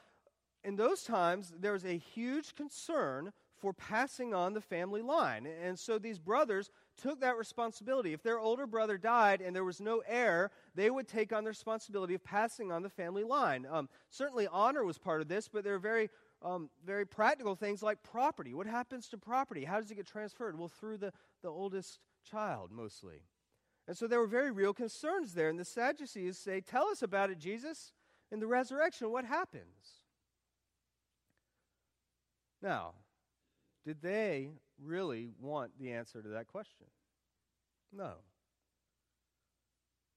in 0.63 0.75
those 0.75 1.04
times, 1.04 1.54
there 1.60 1.74
was 1.74 1.86
a 1.86 1.98
huge 1.98 2.56
concern 2.56 3.31
for 3.59 3.74
passing 3.74 4.33
on 4.33 4.54
the 4.54 4.62
family 4.62 5.01
line. 5.01 5.48
And 5.63 5.77
so 5.77 5.98
these 5.98 6.19
brothers 6.19 6.69
took 6.95 7.19
that 7.21 7.38
responsibility. 7.38 8.13
If 8.13 8.24
their 8.24 8.39
older 8.39 8.68
brother 8.68 8.98
died 8.98 9.42
and 9.42 9.56
there 9.56 9.63
was 9.63 9.81
no 9.81 10.01
heir, 10.07 10.51
they 10.75 10.89
would 10.89 11.07
take 11.07 11.33
on 11.33 11.44
the 11.44 11.50
responsibility 11.50 12.13
of 12.13 12.24
passing 12.24 12.71
on 12.71 12.83
the 12.83 12.89
family 12.89 13.24
line. 13.24 13.65
Um, 13.69 13.89
certainly, 14.09 14.48
honor 14.48 14.83
was 14.83 14.98
part 14.98 15.21
of 15.21 15.27
this, 15.27 15.48
but 15.48 15.63
there 15.63 15.75
are 15.75 15.80
very, 15.80 16.09
um, 16.42 16.69
very 16.86 17.06
practical 17.06 17.56
things 17.56 17.81
like 17.81 18.04
property. 18.04 18.54
What 18.54 18.68
happens 18.68 19.07
to 19.09 19.18
property? 19.18 19.65
How 19.65 19.80
does 19.80 19.92
it 19.92 19.95
get 19.95 20.07
transferred? 20.07 20.57
Well, 20.57 20.68
through 20.68 20.98
the, 20.98 21.12
the 21.42 21.50
oldest 21.50 22.00
child, 22.30 22.71
mostly. 22.71 23.24
And 23.88 23.98
so 23.98 24.06
there 24.07 24.19
were 24.19 24.27
very 24.27 24.51
real 24.51 24.74
concerns 24.74 25.33
there. 25.33 25.50
And 25.50 25.57
the 25.57 25.65
Sadducees 25.65 26.38
say, 26.38 26.62
Tell 26.62 26.88
us 26.89 27.01
about 27.01 27.30
it, 27.30 27.39
Jesus. 27.39 27.94
In 28.31 28.39
the 28.39 28.48
resurrection, 28.48 29.09
what 29.09 29.24
happens? 29.24 30.04
Now, 32.62 32.94
did 33.88 34.01
they 34.01 34.50
really 34.84 35.30
want 35.39 35.72
the 35.80 35.94
answer 35.94 36.22
to 36.22 36.28
that 36.28 36.48
question? 36.48 36.88
No. 37.95 38.16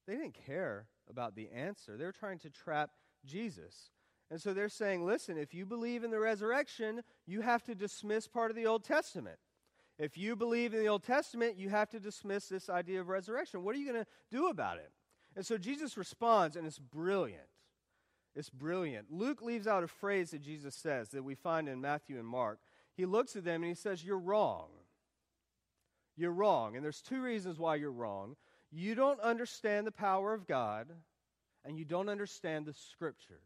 They 0.05 0.15
didn't 0.15 0.37
care 0.45 0.87
about 1.09 1.35
the 1.35 1.49
answer. 1.51 1.95
They 1.95 2.03
were 2.03 2.11
trying 2.11 2.39
to 2.39 2.49
trap 2.49 2.89
Jesus. 3.25 3.91
And 4.29 4.41
so 4.41 4.53
they're 4.53 4.67
saying, 4.67 5.05
listen, 5.05 5.37
if 5.37 5.53
you 5.53 5.65
believe 5.65 6.03
in 6.03 6.11
the 6.11 6.19
resurrection, 6.19 7.01
you 7.25 7.39
have 7.39 7.63
to 7.63 7.73
dismiss 7.73 8.27
part 8.27 8.51
of 8.51 8.57
the 8.57 8.65
Old 8.65 8.83
Testament. 8.83 9.37
If 9.97 10.17
you 10.17 10.35
believe 10.35 10.73
in 10.73 10.81
the 10.81 10.89
Old 10.89 11.03
Testament, 11.03 11.55
you 11.57 11.69
have 11.69 11.89
to 11.91 11.99
dismiss 11.99 12.49
this 12.49 12.69
idea 12.69 12.99
of 12.99 13.07
resurrection. 13.07 13.63
What 13.63 13.73
are 13.73 13.79
you 13.79 13.89
going 13.89 14.03
to 14.03 14.09
do 14.29 14.49
about 14.49 14.79
it? 14.79 14.91
And 15.37 15.45
so 15.45 15.57
Jesus 15.57 15.95
responds, 15.95 16.57
and 16.57 16.67
it's 16.67 16.79
brilliant. 16.79 17.47
It's 18.35 18.49
brilliant. 18.49 19.13
Luke 19.13 19.41
leaves 19.41 19.65
out 19.65 19.83
a 19.83 19.87
phrase 19.87 20.31
that 20.31 20.41
Jesus 20.41 20.75
says 20.75 21.07
that 21.09 21.23
we 21.23 21.35
find 21.35 21.69
in 21.69 21.79
Matthew 21.79 22.17
and 22.17 22.27
Mark 22.27 22.59
he 23.01 23.07
looks 23.07 23.35
at 23.35 23.43
them 23.43 23.63
and 23.63 23.69
he 23.69 23.73
says, 23.73 24.03
You're 24.03 24.19
wrong. 24.19 24.67
You're 26.15 26.31
wrong. 26.31 26.75
And 26.75 26.85
there's 26.85 27.01
two 27.01 27.19
reasons 27.19 27.57
why 27.57 27.75
you're 27.75 27.91
wrong. 27.91 28.35
You 28.71 28.93
don't 28.93 29.19
understand 29.21 29.87
the 29.87 29.91
power 29.91 30.35
of 30.35 30.45
God, 30.47 30.87
and 31.65 31.79
you 31.79 31.83
don't 31.83 32.09
understand 32.09 32.67
the 32.67 32.75
scriptures. 32.75 33.39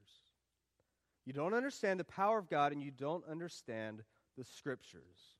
You 1.25 1.31
don't 1.31 1.53
understand 1.53 2.01
the 2.01 2.03
power 2.03 2.37
of 2.37 2.49
God, 2.49 2.73
and 2.73 2.83
you 2.83 2.91
don't 2.91 3.23
understand 3.31 4.03
the 4.37 4.43
scriptures. 4.43 5.37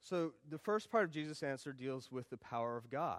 So, 0.00 0.34
the 0.48 0.58
first 0.58 0.88
part 0.88 1.02
of 1.02 1.10
Jesus' 1.10 1.42
answer 1.42 1.72
deals 1.72 2.12
with 2.12 2.30
the 2.30 2.38
power 2.38 2.76
of 2.76 2.88
God. 2.88 3.18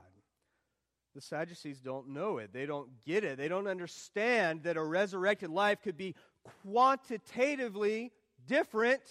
The 1.15 1.21
Sadducees 1.21 1.81
don't 1.81 2.07
know 2.07 2.37
it. 2.37 2.53
They 2.53 2.65
don't 2.65 2.89
get 3.05 3.25
it. 3.25 3.37
They 3.37 3.49
don't 3.49 3.67
understand 3.67 4.63
that 4.63 4.77
a 4.77 4.83
resurrected 4.83 5.49
life 5.49 5.81
could 5.83 5.97
be 5.97 6.15
quantitatively 6.63 8.13
different 8.47 9.01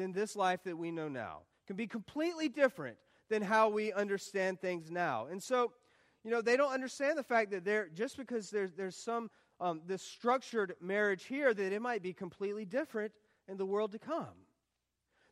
than 0.00 0.12
this 0.12 0.34
life 0.34 0.62
that 0.64 0.76
we 0.76 0.90
know 0.90 1.08
now. 1.08 1.40
Can 1.66 1.76
be 1.76 1.86
completely 1.86 2.48
different 2.48 2.96
than 3.28 3.42
how 3.42 3.68
we 3.68 3.92
understand 3.92 4.60
things 4.60 4.90
now. 4.90 5.26
And 5.30 5.42
so, 5.42 5.72
you 6.24 6.30
know, 6.30 6.42
they 6.42 6.56
don't 6.56 6.72
understand 6.72 7.16
the 7.16 7.22
fact 7.22 7.50
that 7.52 7.64
there 7.64 7.88
just 7.88 8.16
because 8.16 8.50
there's 8.50 8.72
there's 8.72 8.96
some 8.96 9.30
um, 9.60 9.82
this 9.86 10.02
structured 10.02 10.74
marriage 10.80 11.24
here 11.24 11.52
that 11.52 11.72
it 11.72 11.82
might 11.82 12.02
be 12.02 12.12
completely 12.12 12.64
different 12.64 13.12
in 13.46 13.58
the 13.58 13.66
world 13.66 13.92
to 13.92 13.98
come. 13.98 14.46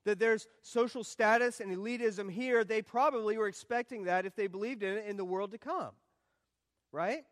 That 0.04 0.18
there's 0.18 0.46
social 0.62 1.02
status 1.02 1.60
and 1.60 1.74
elitism 1.74 2.30
here, 2.30 2.62
they 2.62 2.82
probably 2.82 3.36
were 3.36 3.48
expecting 3.48 4.04
that 4.04 4.26
if 4.26 4.36
they 4.36 4.46
believed 4.46 4.82
in 4.82 4.98
it 4.98 5.06
in 5.06 5.16
the 5.16 5.24
world 5.24 5.50
to 5.52 5.58
come. 5.58 5.92
Right? 6.92 7.24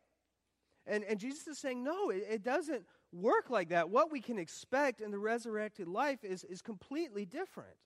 And, 0.86 1.04
and 1.04 1.18
Jesus 1.18 1.46
is 1.46 1.58
saying, 1.58 1.82
no, 1.82 2.10
it, 2.10 2.24
it 2.30 2.42
doesn't 2.42 2.84
work 3.16 3.50
like 3.50 3.70
that. 3.70 3.90
What 3.90 4.12
we 4.12 4.20
can 4.20 4.38
expect 4.38 5.00
in 5.00 5.10
the 5.10 5.18
resurrected 5.18 5.88
life 5.88 6.24
is, 6.24 6.44
is 6.44 6.62
completely 6.62 7.24
different. 7.24 7.76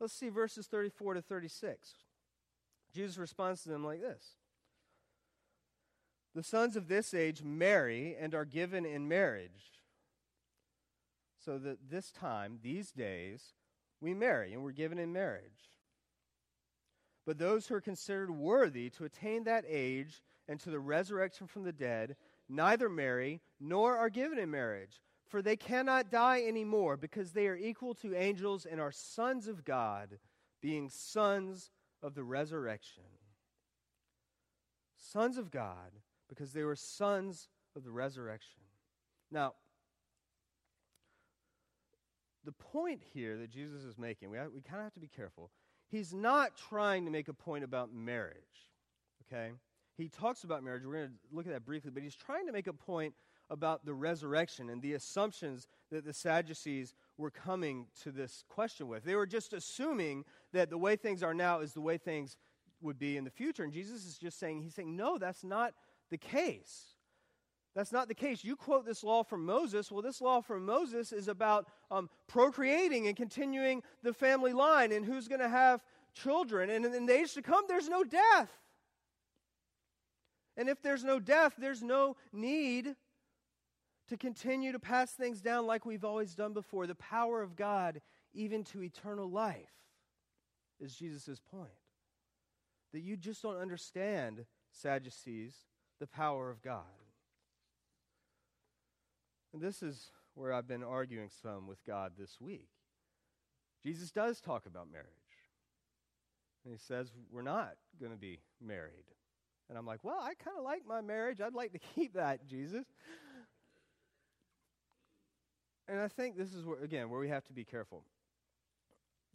Let's 0.00 0.14
see 0.14 0.28
verses 0.28 0.66
34 0.66 1.14
to 1.14 1.22
36. 1.22 1.94
Jesus 2.94 3.18
responds 3.18 3.62
to 3.62 3.68
them 3.68 3.84
like 3.84 4.00
this 4.00 4.36
The 6.34 6.42
sons 6.42 6.76
of 6.76 6.88
this 6.88 7.14
age 7.14 7.42
marry 7.42 8.16
and 8.18 8.34
are 8.34 8.44
given 8.44 8.84
in 8.84 9.08
marriage. 9.08 9.80
So 11.44 11.58
that 11.58 11.90
this 11.90 12.10
time, 12.10 12.58
these 12.62 12.92
days, 12.92 13.54
we 14.00 14.12
marry 14.12 14.52
and 14.52 14.62
we're 14.62 14.72
given 14.72 14.98
in 14.98 15.12
marriage. 15.12 15.70
But 17.26 17.38
those 17.38 17.66
who 17.66 17.74
are 17.74 17.80
considered 17.80 18.30
worthy 18.30 18.90
to 18.90 19.04
attain 19.04 19.44
that 19.44 19.64
age 19.66 20.22
and 20.48 20.60
to 20.60 20.70
the 20.70 20.80
resurrection 20.80 21.46
from 21.46 21.64
the 21.64 21.72
dead 21.72 22.16
neither 22.50 22.88
marry 22.88 23.40
nor 23.60 23.96
are 23.96 24.10
given 24.10 24.38
in 24.38 24.50
marriage, 24.50 25.00
for 25.28 25.40
they 25.40 25.56
cannot 25.56 26.10
die 26.10 26.42
anymore 26.42 26.96
because 26.96 27.32
they 27.32 27.46
are 27.46 27.56
equal 27.56 27.94
to 27.94 28.14
angels 28.14 28.66
and 28.66 28.80
are 28.80 28.92
sons 28.92 29.46
of 29.46 29.64
God, 29.64 30.18
being 30.60 30.90
sons 30.90 31.70
of 32.02 32.14
the 32.14 32.24
resurrection. 32.24 33.04
Sons 34.96 35.38
of 35.38 35.50
God 35.50 35.92
because 36.28 36.52
they 36.52 36.62
were 36.62 36.76
sons 36.76 37.48
of 37.76 37.84
the 37.84 37.90
resurrection. 37.90 38.62
Now, 39.30 39.54
the 42.44 42.52
point 42.52 43.02
here 43.12 43.36
that 43.36 43.50
Jesus 43.50 43.82
is 43.82 43.98
making, 43.98 44.30
we, 44.30 44.38
we 44.38 44.60
kind 44.60 44.78
of 44.78 44.84
have 44.84 44.94
to 44.94 45.00
be 45.00 45.08
careful. 45.08 45.50
He's 45.88 46.14
not 46.14 46.56
trying 46.56 47.04
to 47.04 47.10
make 47.10 47.28
a 47.28 47.34
point 47.34 47.64
about 47.64 47.92
marriage, 47.92 48.68
okay? 49.26 49.50
He 49.96 50.08
talks 50.08 50.44
about 50.44 50.62
marriage. 50.62 50.82
We're 50.84 50.94
going 50.94 51.08
to 51.08 51.36
look 51.36 51.46
at 51.46 51.52
that 51.52 51.64
briefly, 51.64 51.90
but 51.92 52.02
he's 52.02 52.14
trying 52.14 52.46
to 52.46 52.52
make 52.52 52.66
a 52.66 52.72
point 52.72 53.14
about 53.50 53.84
the 53.84 53.92
resurrection 53.92 54.70
and 54.70 54.80
the 54.80 54.94
assumptions 54.94 55.66
that 55.90 56.04
the 56.04 56.12
Sadducees 56.12 56.94
were 57.18 57.30
coming 57.30 57.86
to 58.02 58.12
this 58.12 58.44
question 58.48 58.88
with. 58.88 59.04
They 59.04 59.16
were 59.16 59.26
just 59.26 59.52
assuming 59.52 60.24
that 60.52 60.70
the 60.70 60.78
way 60.78 60.96
things 60.96 61.22
are 61.22 61.34
now 61.34 61.60
is 61.60 61.72
the 61.72 61.80
way 61.80 61.98
things 61.98 62.36
would 62.80 62.98
be 62.98 63.16
in 63.16 63.24
the 63.24 63.30
future. 63.30 63.64
And 63.64 63.72
Jesus 63.72 64.06
is 64.06 64.16
just 64.16 64.38
saying, 64.38 64.62
He's 64.62 64.74
saying, 64.74 64.96
no, 64.96 65.18
that's 65.18 65.44
not 65.44 65.74
the 66.10 66.18
case. 66.18 66.94
That's 67.74 67.92
not 67.92 68.08
the 68.08 68.14
case. 68.14 68.42
You 68.42 68.56
quote 68.56 68.84
this 68.84 69.04
law 69.04 69.22
from 69.22 69.44
Moses. 69.44 69.92
Well, 69.92 70.02
this 70.02 70.20
law 70.20 70.40
from 70.40 70.66
Moses 70.66 71.12
is 71.12 71.28
about 71.28 71.68
um, 71.90 72.10
procreating 72.26 73.06
and 73.06 73.16
continuing 73.16 73.82
the 74.02 74.12
family 74.12 74.52
line 74.52 74.90
and 74.90 75.04
who's 75.04 75.28
going 75.28 75.40
to 75.40 75.48
have 75.48 75.84
children. 76.12 76.70
And 76.70 76.84
in 76.84 77.06
the 77.06 77.12
age 77.12 77.34
to 77.34 77.42
come, 77.42 77.64
there's 77.68 77.88
no 77.88 78.02
death. 78.02 78.50
And 80.56 80.68
if 80.68 80.82
there's 80.82 81.04
no 81.04 81.18
death, 81.18 81.54
there's 81.58 81.82
no 81.82 82.16
need 82.32 82.96
to 84.08 84.16
continue 84.16 84.72
to 84.72 84.78
pass 84.78 85.12
things 85.12 85.40
down 85.40 85.66
like 85.66 85.86
we've 85.86 86.04
always 86.04 86.34
done 86.34 86.52
before. 86.52 86.86
The 86.86 86.96
power 86.96 87.42
of 87.42 87.56
God, 87.56 88.00
even 88.34 88.64
to 88.64 88.82
eternal 88.82 89.30
life, 89.30 89.70
is 90.80 90.94
Jesus' 90.94 91.40
point. 91.50 91.70
That 92.92 93.00
you 93.00 93.16
just 93.16 93.42
don't 93.42 93.56
understand, 93.56 94.46
Sadducees, 94.72 95.54
the 96.00 96.08
power 96.08 96.50
of 96.50 96.60
God. 96.60 96.82
And 99.52 99.62
this 99.62 99.82
is 99.82 100.10
where 100.34 100.52
I've 100.52 100.68
been 100.68 100.82
arguing 100.82 101.28
some 101.42 101.66
with 101.66 101.84
God 101.84 102.12
this 102.18 102.40
week. 102.40 102.68
Jesus 103.82 104.10
does 104.10 104.40
talk 104.40 104.66
about 104.66 104.90
marriage. 104.90 105.06
And 106.64 106.72
he 106.72 106.78
says, 106.78 107.12
We're 107.30 107.42
not 107.42 107.74
going 107.98 108.12
to 108.12 108.18
be 108.18 108.40
married. 108.60 109.04
And 109.70 109.78
I'm 109.78 109.86
like, 109.86 110.02
Well, 110.02 110.18
I 110.20 110.34
kind 110.34 110.58
of 110.58 110.64
like 110.64 110.82
my 110.86 111.00
marriage. 111.00 111.40
I'd 111.40 111.54
like 111.54 111.72
to 111.72 111.78
keep 111.78 112.14
that, 112.14 112.46
Jesus. 112.46 112.84
And 115.88 116.00
I 116.00 116.08
think 116.08 116.36
this 116.36 116.54
is 116.54 116.64
where, 116.64 116.82
again, 116.82 117.08
where 117.08 117.20
we 117.20 117.28
have 117.28 117.44
to 117.46 117.52
be 117.52 117.64
careful. 117.64 118.04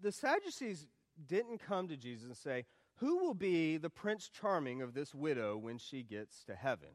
The 0.01 0.11
Sadducees 0.11 0.87
didn't 1.27 1.59
come 1.59 1.87
to 1.87 1.97
Jesus 1.97 2.27
and 2.27 2.37
say, 2.37 2.65
Who 2.95 3.17
will 3.17 3.33
be 3.33 3.77
the 3.77 3.89
prince 3.89 4.29
charming 4.29 4.81
of 4.81 4.93
this 4.93 5.15
widow 5.15 5.57
when 5.57 5.77
she 5.77 6.03
gets 6.03 6.43
to 6.43 6.55
heaven? 6.55 6.89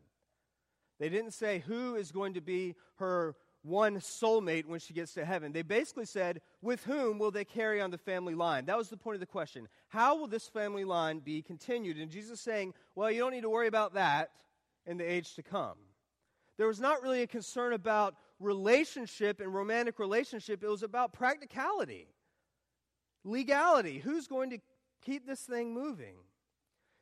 They 0.98 1.08
didn't 1.08 1.32
say 1.32 1.60
who 1.66 1.94
is 1.94 2.12
going 2.12 2.34
to 2.34 2.42
be 2.42 2.74
her 2.96 3.34
one 3.62 3.96
soulmate 3.96 4.66
when 4.66 4.80
she 4.80 4.94
gets 4.94 5.12
to 5.14 5.24
heaven. 5.24 5.52
They 5.52 5.62
basically 5.62 6.06
said, 6.06 6.40
with 6.62 6.84
whom 6.84 7.18
will 7.18 7.30
they 7.30 7.44
carry 7.44 7.80
on 7.80 7.90
the 7.90 7.98
family 7.98 8.34
line? 8.34 8.64
That 8.66 8.78
was 8.78 8.88
the 8.88 8.96
point 8.96 9.14
of 9.14 9.20
the 9.20 9.26
question. 9.26 9.68
How 9.88 10.16
will 10.16 10.26
this 10.26 10.48
family 10.48 10.84
line 10.84 11.18
be 11.18 11.42
continued? 11.42 11.98
And 11.98 12.10
Jesus 12.10 12.40
saying, 12.40 12.74
well, 12.94 13.10
you 13.10 13.20
don't 13.20 13.32
need 13.32 13.42
to 13.42 13.50
worry 13.50 13.66
about 13.66 13.94
that 13.94 14.30
in 14.86 14.96
the 14.96 15.04
age 15.04 15.34
to 15.34 15.42
come. 15.42 15.76
There 16.56 16.66
was 16.66 16.80
not 16.80 17.02
really 17.02 17.22
a 17.22 17.26
concern 17.26 17.72
about 17.72 18.14
relationship 18.38 19.40
and 19.40 19.54
romantic 19.54 19.98
relationship, 19.98 20.64
it 20.64 20.68
was 20.68 20.82
about 20.82 21.12
practicality, 21.12 22.08
legality. 23.24 23.98
Who's 23.98 24.26
going 24.26 24.50
to 24.50 24.58
keep 25.04 25.26
this 25.26 25.40
thing 25.40 25.74
moving? 25.74 26.16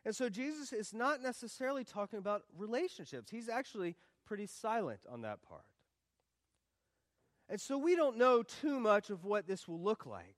And 0.05 0.15
so 0.15 0.29
Jesus 0.29 0.73
is 0.73 0.93
not 0.93 1.23
necessarily 1.23 1.85
talking 1.85 2.19
about 2.19 2.43
relationships. 2.57 3.31
He's 3.31 3.49
actually 3.49 3.95
pretty 4.27 4.47
silent 4.47 5.01
on 5.11 5.23
that 5.23 5.43
part. 5.43 5.65
And 7.49 7.61
so 7.61 7.79
we 7.79 7.97
don't 7.97 8.19
know 8.19 8.43
too 8.43 8.79
much 8.79 9.11
of 9.11 9.25
what 9.25 9.47
this 9.47 9.67
will 9.67 9.81
look 9.81 10.05
like. 10.05 10.37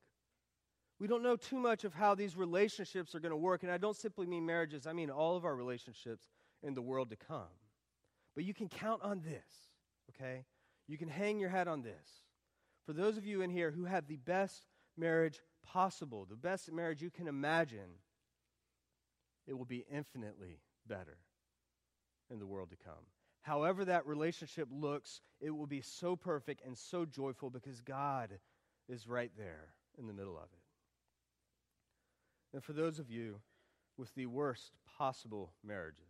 We 1.01 1.09
don't 1.09 1.23
know 1.23 1.37
too 1.37 1.59
much 1.59 1.85
of 1.85 1.95
how 1.95 2.15
these 2.15 2.37
relationships 2.37 3.15
are 3.15 3.21
going 3.21 3.31
to 3.31 3.37
work. 3.37 3.63
And 3.63 3.73
I 3.73 3.79
don't 3.79 3.97
simply 3.97 4.27
mean 4.27 4.47
marriages, 4.47 4.87
I 4.87 4.93
mean 4.93 5.11
all 5.11 5.37
of 5.37 5.45
our 5.45 5.57
relationships 5.57 6.29
in 6.63 6.75
the 6.75 6.83
world 6.83 7.11
to 7.11 7.17
come. 7.17 7.49
But 8.35 8.45
you 8.45 8.55
can 8.55 8.69
count 8.69 9.03
on 9.03 9.23
this, 9.23 9.71
okay? 10.11 10.45
You 10.87 10.99
can 10.99 11.09
hang 11.09 11.41
your 11.41 11.49
hat 11.49 11.69
on 11.69 11.83
this. 11.83 12.27
For 12.87 12.93
those 12.93 13.17
of 13.17 13.27
you 13.27 13.43
in 13.43 13.51
here 13.51 13.71
who 13.71 13.85
have 13.85 14.07
the 14.07 14.17
best 14.17 14.67
marriage 14.97 15.41
possible, 15.65 16.27
the 16.29 16.37
best 16.37 16.71
marriage 16.71 17.03
you 17.03 17.11
can 17.11 17.29
imagine, 17.29 17.99
it 19.47 19.57
will 19.57 19.65
be 19.65 19.85
infinitely 19.91 20.61
better 20.87 21.19
in 22.31 22.39
the 22.39 22.47
world 22.47 22.71
to 22.71 22.77
come. 22.77 23.05
However, 23.43 23.85
that 23.85 24.07
relationship 24.07 24.69
looks, 24.71 25.21
it 25.41 25.51
will 25.51 25.67
be 25.67 25.81
so 25.81 26.15
perfect 26.15 26.63
and 26.65 26.77
so 26.77 27.05
joyful 27.05 27.51
because 27.51 27.81
God 27.81 28.39
is 28.89 29.09
right 29.09 29.33
there 29.37 29.75
in 29.99 30.07
the 30.07 30.13
middle 30.13 30.37
of 30.37 30.45
it. 30.53 30.61
And 32.53 32.63
for 32.63 32.73
those 32.73 32.99
of 32.99 33.11
you 33.11 33.41
with 33.97 34.15
the 34.15 34.27
worst 34.27 34.73
possible 34.99 35.53
marriages, 35.65 36.05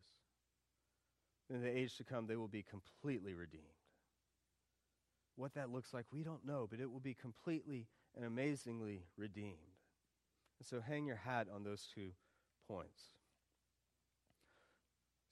in 1.48 1.62
the 1.62 1.76
age 1.76 1.96
to 1.96 2.04
come, 2.04 2.26
they 2.26 2.36
will 2.36 2.48
be 2.48 2.62
completely 2.62 3.34
redeemed. 3.34 3.64
What 5.36 5.54
that 5.54 5.70
looks 5.70 5.92
like, 5.92 6.06
we 6.12 6.22
don't 6.22 6.46
know, 6.46 6.66
but 6.70 6.80
it 6.80 6.90
will 6.90 7.00
be 7.00 7.14
completely 7.14 7.86
and 8.16 8.24
amazingly 8.24 9.04
redeemed. 9.16 9.56
And 10.58 10.66
so 10.66 10.80
hang 10.80 11.06
your 11.06 11.16
hat 11.16 11.48
on 11.52 11.64
those 11.64 11.88
two 11.94 12.10
points. 12.68 13.02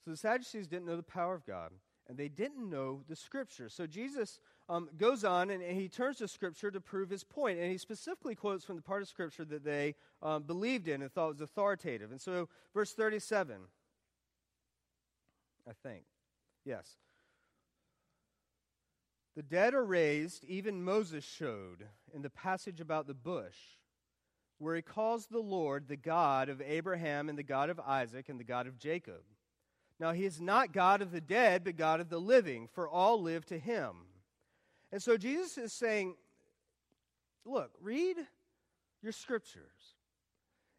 So 0.03 0.11
the 0.11 0.17
Sadducees 0.17 0.67
didn't 0.67 0.87
know 0.87 0.97
the 0.97 1.03
power 1.03 1.35
of 1.35 1.45
God, 1.45 1.71
and 2.09 2.17
they 2.17 2.27
didn't 2.27 2.67
know 2.67 3.03
the 3.07 3.15
Scripture. 3.15 3.69
So 3.69 3.85
Jesus 3.85 4.39
um, 4.67 4.89
goes 4.97 5.23
on 5.23 5.51
and, 5.51 5.61
and, 5.61 5.79
he 5.79 5.87
turns 5.87 6.17
to 6.17 6.27
Scripture 6.27 6.71
to 6.71 6.81
prove 6.81 7.09
his 7.09 7.23
point, 7.23 7.59
and 7.59 7.71
he 7.71 7.77
specifically 7.77 8.33
quotes 8.35 8.65
from 8.65 8.75
the 8.75 8.81
part 8.81 9.03
of 9.03 9.07
Scripture 9.07 9.45
that 9.45 9.63
they 9.63 9.95
um, 10.23 10.43
believed 10.43 10.87
in 10.87 11.03
and 11.03 11.11
thought 11.11 11.29
was 11.29 11.41
authoritative. 11.41 12.11
And 12.11 12.19
so, 12.19 12.49
verse 12.73 12.93
37, 12.93 13.57
I 15.67 15.71
think. 15.83 16.03
Yes. 16.65 16.97
The 19.35 19.43
dead 19.43 19.75
are 19.75 19.85
raised, 19.85 20.43
even 20.45 20.83
Moses 20.83 21.23
showed 21.23 21.85
in 22.13 22.23
the 22.23 22.29
passage 22.29 22.81
about 22.81 23.05
the 23.05 23.13
bush, 23.13 23.55
where 24.57 24.75
he 24.75 24.81
calls 24.81 25.27
the 25.27 25.39
Lord 25.39 25.87
the 25.87 25.95
God 25.95 26.49
of 26.49 26.59
Abraham 26.59 27.29
and 27.29 27.37
the 27.37 27.43
God 27.43 27.69
of 27.69 27.79
Isaac 27.79 28.29
and 28.29 28.39
the 28.39 28.43
God 28.43 28.65
of 28.65 28.79
Jacob. 28.79 29.21
Now, 29.99 30.13
he 30.13 30.25
is 30.25 30.39
not 30.39 30.71
God 30.71 31.01
of 31.01 31.11
the 31.11 31.21
dead, 31.21 31.63
but 31.63 31.75
God 31.75 31.99
of 31.99 32.09
the 32.09 32.19
living, 32.19 32.67
for 32.71 32.87
all 32.87 33.21
live 33.21 33.45
to 33.47 33.59
him. 33.59 33.91
And 34.91 35.03
so 35.03 35.17
Jesus 35.17 35.57
is 35.57 35.73
saying, 35.73 36.15
look, 37.45 37.71
read 37.81 38.17
your 39.01 39.11
scriptures. 39.11 39.95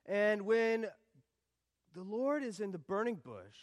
And 0.07 0.43
when 0.43 0.87
the 1.95 2.03
Lord 2.03 2.43
is 2.43 2.61
in 2.61 2.73
the 2.73 2.79
burning 2.79 3.17
bush 3.17 3.57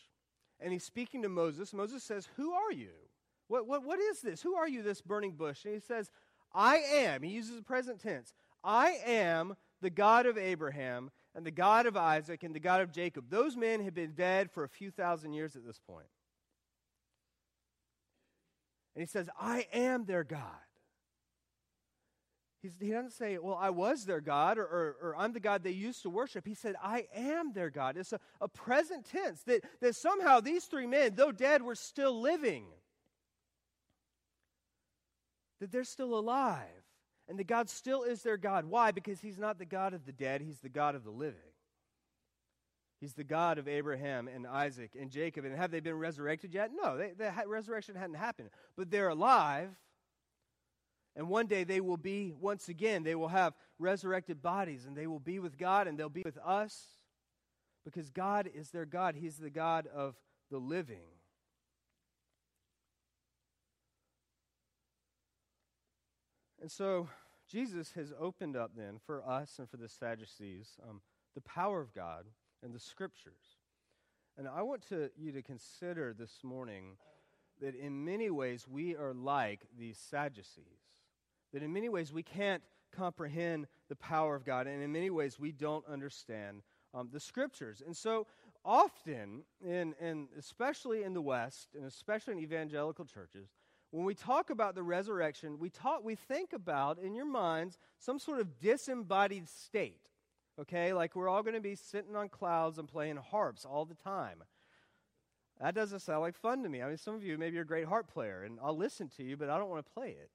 and 0.59 0.71
he's 0.71 0.83
speaking 0.83 1.23
to 1.23 1.29
Moses, 1.29 1.73
Moses 1.73 2.03
says, 2.03 2.29
Who 2.35 2.53
are 2.53 2.71
you? 2.71 2.91
What, 3.47 3.67
what, 3.67 3.83
what 3.83 3.99
is 3.99 4.21
this? 4.21 4.41
Who 4.41 4.55
are 4.55 4.67
you, 4.67 4.83
this 4.83 5.01
burning 5.01 5.31
bush? 5.31 5.65
And 5.65 5.73
he 5.73 5.79
says, 5.79 6.11
I 6.53 6.77
am. 6.77 7.23
He 7.23 7.31
uses 7.31 7.55
the 7.55 7.63
present 7.63 8.01
tense. 8.01 8.33
I 8.63 8.97
am 9.05 9.55
the 9.81 9.89
God 9.89 10.25
of 10.25 10.37
Abraham 10.37 11.11
and 11.37 11.45
the 11.45 11.51
God 11.51 11.85
of 11.85 11.95
Isaac 11.95 12.43
and 12.43 12.53
the 12.53 12.59
God 12.59 12.81
of 12.81 12.91
Jacob. 12.91 13.25
Those 13.29 13.55
men 13.55 13.83
had 13.83 13.93
been 13.93 14.13
dead 14.13 14.49
for 14.49 14.63
a 14.63 14.67
few 14.67 14.89
thousand 14.89 15.33
years 15.33 15.55
at 15.55 15.63
this 15.63 15.79
point. 15.79 16.07
And 18.95 19.03
he 19.03 19.05
says, 19.05 19.29
I 19.39 19.67
am 19.71 20.05
their 20.05 20.23
God. 20.23 20.41
He's, 22.63 22.73
he 22.79 22.89
doesn't 22.89 23.11
say, 23.11 23.37
Well, 23.37 23.53
I 23.61 23.69
was 23.69 24.05
their 24.05 24.19
God 24.19 24.57
or, 24.57 24.63
or, 24.63 24.95
or, 24.99 25.15
I'm 25.15 25.31
the 25.31 25.39
God 25.39 25.63
they 25.63 25.69
used 25.69 26.01
to 26.01 26.09
worship. 26.09 26.47
He 26.47 26.55
said, 26.55 26.73
I 26.83 27.05
am 27.13 27.53
their 27.53 27.69
God. 27.69 27.97
It's 27.97 28.13
a, 28.13 28.19
a 28.41 28.47
present 28.47 29.05
tense 29.05 29.43
that, 29.43 29.63
that 29.79 29.95
somehow 29.95 30.39
these 30.39 30.65
three 30.65 30.87
men, 30.87 31.13
though 31.13 31.31
dead, 31.31 31.61
were 31.61 31.75
still 31.75 32.19
living. 32.19 32.65
That 35.59 35.71
they're 35.71 35.83
still 35.83 36.17
alive. 36.17 36.76
And 37.29 37.37
that 37.39 37.47
God 37.47 37.69
still 37.69 38.03
is 38.03 38.23
their 38.23 38.37
God. 38.37 38.65
Why? 38.65 38.91
Because 38.91 39.19
He's 39.19 39.37
not 39.37 39.59
the 39.59 39.65
God 39.65 39.93
of 39.93 40.05
the 40.05 40.11
dead, 40.13 40.41
He's 40.41 40.59
the 40.59 40.69
God 40.69 40.95
of 40.95 41.03
the 41.03 41.11
living. 41.11 41.39
He's 42.99 43.13
the 43.13 43.23
God 43.23 43.59
of 43.59 43.67
Abraham 43.67 44.27
and 44.27 44.47
Isaac 44.47 44.91
and 44.99 45.11
Jacob. 45.11 45.45
And 45.45 45.55
have 45.55 45.69
they 45.69 45.81
been 45.81 45.99
resurrected 45.99 46.53
yet? 46.53 46.71
No, 46.73 46.97
they, 46.97 47.11
the 47.11 47.31
resurrection 47.45 47.95
hadn't 47.95 48.15
happened. 48.15 48.49
But 48.75 48.89
they're 48.89 49.09
alive. 49.09 49.69
And 51.15 51.29
one 51.29 51.45
day 51.47 51.63
they 51.63 51.79
will 51.79 51.97
be, 51.97 52.33
once 52.39 52.69
again, 52.69 53.03
they 53.03 53.13
will 53.15 53.27
have 53.27 53.53
resurrected 53.77 54.41
bodies 54.41 54.85
and 54.85 54.95
they 54.95 55.05
will 55.07 55.19
be 55.19 55.37
with 55.39 55.57
God 55.57 55.87
and 55.87 55.97
they'll 55.97 56.09
be 56.09 56.23
with 56.25 56.37
us. 56.43 56.97
because 57.87 58.09
God 58.09 58.49
is 58.53 58.69
their 58.71 58.85
God. 58.85 59.15
He's 59.15 59.37
the 59.37 59.49
God 59.49 59.87
of 59.87 60.15
the 60.51 60.57
living. 60.57 61.05
And 66.61 66.71
so 66.71 67.07
Jesus 67.47 67.91
has 67.93 68.13
opened 68.19 68.55
up 68.55 68.71
then 68.75 68.99
for 69.05 69.27
us 69.27 69.59
and 69.59 69.69
for 69.69 69.77
the 69.77 69.89
Sadducees 69.89 70.77
um, 70.87 71.01
the 71.35 71.41
power 71.41 71.79
of 71.79 71.93
God 71.93 72.25
and 72.63 72.73
the 72.73 72.79
scriptures. 72.79 73.57
And 74.37 74.47
I 74.47 74.63
want 74.63 74.87
to, 74.89 75.09
you 75.17 75.31
to 75.31 75.41
consider 75.41 76.13
this 76.17 76.39
morning 76.43 76.97
that 77.61 77.75
in 77.75 78.05
many 78.05 78.29
ways 78.29 78.67
we 78.67 78.95
are 78.95 79.13
like 79.13 79.61
these 79.77 79.97
Sadducees. 79.97 80.63
That 81.53 81.63
in 81.63 81.71
many 81.73 81.89
ways 81.89 82.11
we 82.11 82.23
can't 82.23 82.63
comprehend 82.91 83.67
the 83.89 83.95
power 83.95 84.35
of 84.35 84.45
God, 84.45 84.67
and 84.67 84.81
in 84.81 84.91
many 84.91 85.09
ways 85.09 85.39
we 85.39 85.51
don't 85.51 85.85
understand 85.87 86.61
um, 86.93 87.09
the 87.11 87.19
scriptures. 87.19 87.81
And 87.85 87.95
so 87.95 88.27
often, 88.65 89.43
in, 89.63 90.27
especially 90.37 91.03
in 91.03 91.13
the 91.13 91.21
West, 91.21 91.69
and 91.75 91.85
especially 91.85 92.33
in 92.33 92.39
evangelical 92.39 93.05
churches, 93.05 93.49
when 93.91 94.05
we 94.05 94.13
talk 94.13 94.49
about 94.49 94.75
the 94.75 94.83
resurrection, 94.83 95.59
we, 95.59 95.69
talk, 95.69 96.03
we 96.03 96.15
think 96.15 96.53
about, 96.53 96.99
in 96.99 97.13
your 97.15 97.25
minds, 97.25 97.77
some 97.99 98.19
sort 98.19 98.39
of 98.39 98.59
disembodied 98.59 99.47
state. 99.47 100.09
Okay? 100.59 100.93
Like 100.93 101.15
we're 101.15 101.29
all 101.29 101.43
going 101.43 101.55
to 101.55 101.61
be 101.61 101.75
sitting 101.75 102.15
on 102.15 102.29
clouds 102.29 102.79
and 102.79 102.87
playing 102.87 103.17
harps 103.17 103.65
all 103.65 103.85
the 103.85 103.95
time. 103.95 104.43
That 105.61 105.73
doesn't 105.73 106.01
sound 106.01 106.21
like 106.21 106.35
fun 106.35 106.63
to 106.63 106.69
me. 106.69 106.81
I 106.81 106.87
mean, 106.87 106.97
some 106.97 107.15
of 107.15 107.23
you, 107.23 107.37
maybe 107.37 107.55
you're 107.55 107.63
a 107.63 107.67
great 107.67 107.87
harp 107.87 108.11
player, 108.13 108.43
and 108.43 108.59
I'll 108.61 108.77
listen 108.77 109.09
to 109.17 109.23
you, 109.23 109.37
but 109.37 109.49
I 109.49 109.57
don't 109.57 109.69
want 109.69 109.85
to 109.85 109.91
play 109.91 110.09
it. 110.09 110.29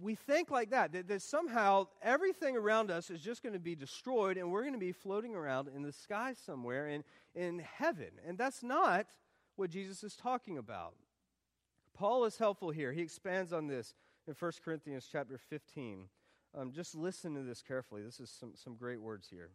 We 0.00 0.14
think 0.14 0.50
like 0.50 0.70
that, 0.70 0.92
that, 0.92 1.08
that 1.08 1.22
somehow 1.22 1.88
everything 2.02 2.56
around 2.56 2.90
us 2.90 3.10
is 3.10 3.20
just 3.20 3.42
going 3.42 3.52
to 3.52 3.58
be 3.60 3.74
destroyed, 3.74 4.36
and 4.38 4.50
we're 4.50 4.62
going 4.62 4.72
to 4.72 4.78
be 4.78 4.92
floating 4.92 5.34
around 5.34 5.68
in 5.74 5.82
the 5.82 5.92
sky 5.92 6.34
somewhere 6.46 6.88
in, 6.88 7.04
in 7.34 7.58
heaven. 7.58 8.10
And 8.26 8.38
that's 8.38 8.62
not 8.62 9.06
what 9.56 9.70
Jesus 9.70 10.02
is 10.02 10.16
talking 10.16 10.56
about. 10.56 10.94
Paul 11.96 12.26
is 12.26 12.36
helpful 12.36 12.70
here. 12.70 12.92
He 12.92 13.00
expands 13.00 13.52
on 13.52 13.68
this 13.68 13.94
in 14.28 14.34
1 14.38 14.52
Corinthians 14.62 15.08
chapter 15.10 15.38
15. 15.38 16.08
Um, 16.54 16.72
just 16.72 16.94
listen 16.94 17.34
to 17.34 17.42
this 17.42 17.62
carefully. 17.62 18.02
This 18.02 18.20
is 18.20 18.30
some, 18.30 18.52
some 18.54 18.76
great 18.76 19.00
words 19.00 19.28
here. 19.30 19.50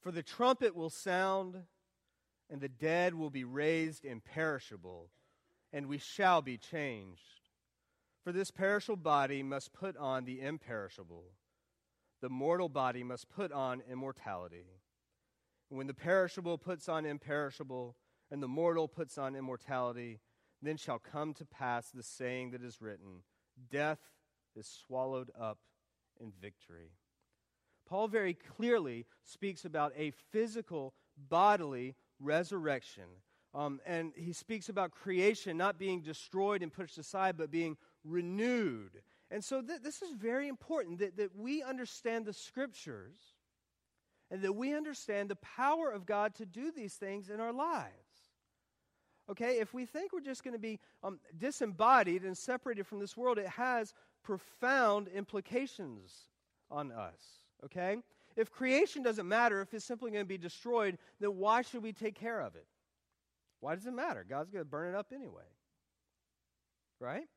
For 0.00 0.10
the 0.10 0.22
trumpet 0.22 0.74
will 0.74 0.90
sound, 0.90 1.56
and 2.50 2.60
the 2.60 2.68
dead 2.68 3.14
will 3.14 3.30
be 3.30 3.44
raised 3.44 4.04
imperishable, 4.04 5.10
and 5.72 5.86
we 5.86 5.98
shall 5.98 6.42
be 6.42 6.56
changed. 6.56 7.20
For 8.24 8.32
this 8.32 8.50
perishable 8.50 8.96
body 8.96 9.42
must 9.42 9.72
put 9.72 9.96
on 9.96 10.24
the 10.24 10.40
imperishable, 10.40 11.24
the 12.20 12.28
mortal 12.28 12.68
body 12.68 13.04
must 13.04 13.30
put 13.30 13.52
on 13.52 13.82
immortality. 13.90 14.66
And 15.70 15.78
when 15.78 15.86
the 15.86 15.94
perishable 15.94 16.58
puts 16.58 16.88
on 16.88 17.06
imperishable, 17.06 17.94
and 18.30 18.42
the 18.42 18.48
mortal 18.48 18.88
puts 18.88 19.16
on 19.16 19.36
immortality, 19.36 20.20
then 20.62 20.76
shall 20.76 20.98
come 20.98 21.34
to 21.34 21.44
pass 21.44 21.90
the 21.90 22.02
saying 22.02 22.50
that 22.50 22.62
is 22.62 22.80
written 22.80 23.22
Death 23.70 24.00
is 24.56 24.66
swallowed 24.66 25.30
up 25.38 25.58
in 26.20 26.32
victory. 26.40 26.92
Paul 27.86 28.08
very 28.08 28.34
clearly 28.34 29.06
speaks 29.24 29.64
about 29.64 29.92
a 29.96 30.12
physical, 30.30 30.94
bodily 31.28 31.96
resurrection. 32.20 33.04
Um, 33.52 33.80
and 33.84 34.12
he 34.14 34.32
speaks 34.32 34.68
about 34.68 34.92
creation 34.92 35.56
not 35.56 35.76
being 35.76 36.02
destroyed 36.02 36.62
and 36.62 36.72
pushed 36.72 36.98
aside, 36.98 37.36
but 37.36 37.50
being 37.50 37.76
renewed. 38.04 39.02
And 39.30 39.44
so 39.44 39.60
th- 39.60 39.82
this 39.82 40.02
is 40.02 40.12
very 40.12 40.46
important 40.46 41.00
that, 41.00 41.16
that 41.16 41.34
we 41.36 41.62
understand 41.62 42.26
the 42.26 42.32
scriptures 42.32 43.18
and 44.30 44.42
that 44.42 44.52
we 44.52 44.74
understand 44.74 45.28
the 45.28 45.36
power 45.36 45.90
of 45.90 46.06
God 46.06 46.34
to 46.36 46.46
do 46.46 46.70
these 46.70 46.94
things 46.94 47.28
in 47.28 47.40
our 47.40 47.52
lives. 47.52 48.09
Okay, 49.30 49.58
if 49.60 49.72
we 49.72 49.86
think 49.86 50.12
we're 50.12 50.20
just 50.20 50.42
going 50.42 50.54
to 50.54 50.60
be 50.60 50.80
um, 51.04 51.20
disembodied 51.38 52.24
and 52.24 52.36
separated 52.36 52.86
from 52.86 52.98
this 52.98 53.16
world, 53.16 53.38
it 53.38 53.46
has 53.46 53.94
profound 54.22 55.08
implications 55.08 56.26
on 56.70 56.90
us 56.90 57.40
okay? 57.64 57.98
If 58.36 58.50
creation 58.50 59.02
doesn't 59.02 59.28
matter, 59.28 59.60
if 59.60 59.74
it's 59.74 59.84
simply 59.84 60.10
going 60.10 60.24
to 60.24 60.28
be 60.28 60.38
destroyed, 60.38 60.98
then 61.18 61.36
why 61.36 61.62
should 61.62 61.82
we 61.82 61.92
take 61.92 62.14
care 62.14 62.40
of 62.40 62.54
it? 62.54 62.66
Why 63.60 63.74
does 63.74 63.86
it 63.86 63.92
matter? 63.92 64.24
God's 64.28 64.50
going 64.50 64.64
to 64.64 64.70
burn 64.70 64.94
it 64.94 64.96
up 64.96 65.08
anyway. 65.14 65.44
Right? 66.98 67.28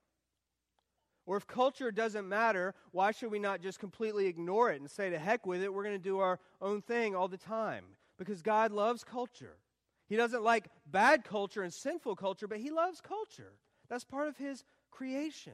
Or 1.26 1.38
if 1.38 1.48
culture 1.48 1.92
doesn't 1.92 2.28
matter, 2.28 2.74
why 2.92 3.12
should 3.12 3.32
we 3.32 3.40
not 3.40 3.62
just 3.62 3.80
completely 3.80 4.28
ignore 4.28 4.72
it 4.72 4.82
and 4.82 4.90
say, 4.90 5.10
to 5.10 5.18
heck 5.18 5.46
with 5.46 5.62
it, 5.62 5.74
we're 5.74 5.84
going 5.84 5.96
to 5.96 6.04
do 6.04 6.20
our 6.20 6.40
own 6.62 6.82
thing 6.82 7.16
all 7.16 7.28
the 7.28 7.38
time? 7.38 7.86
Because 8.18 8.42
God 8.42 8.72
loves 8.72 9.04
culture. 9.04 9.58
He 10.08 10.16
doesn't 10.16 10.44
like 10.44 10.70
bad 10.86 11.24
culture 11.24 11.64
and 11.64 11.74
sinful 11.74 12.16
culture, 12.16 12.48
but 12.48 12.60
He 12.60 12.70
loves 12.70 13.02
culture. 13.02 13.54
That's 13.90 14.04
part 14.04 14.28
of 14.28 14.38
His 14.38 14.64
creation. 14.92 15.54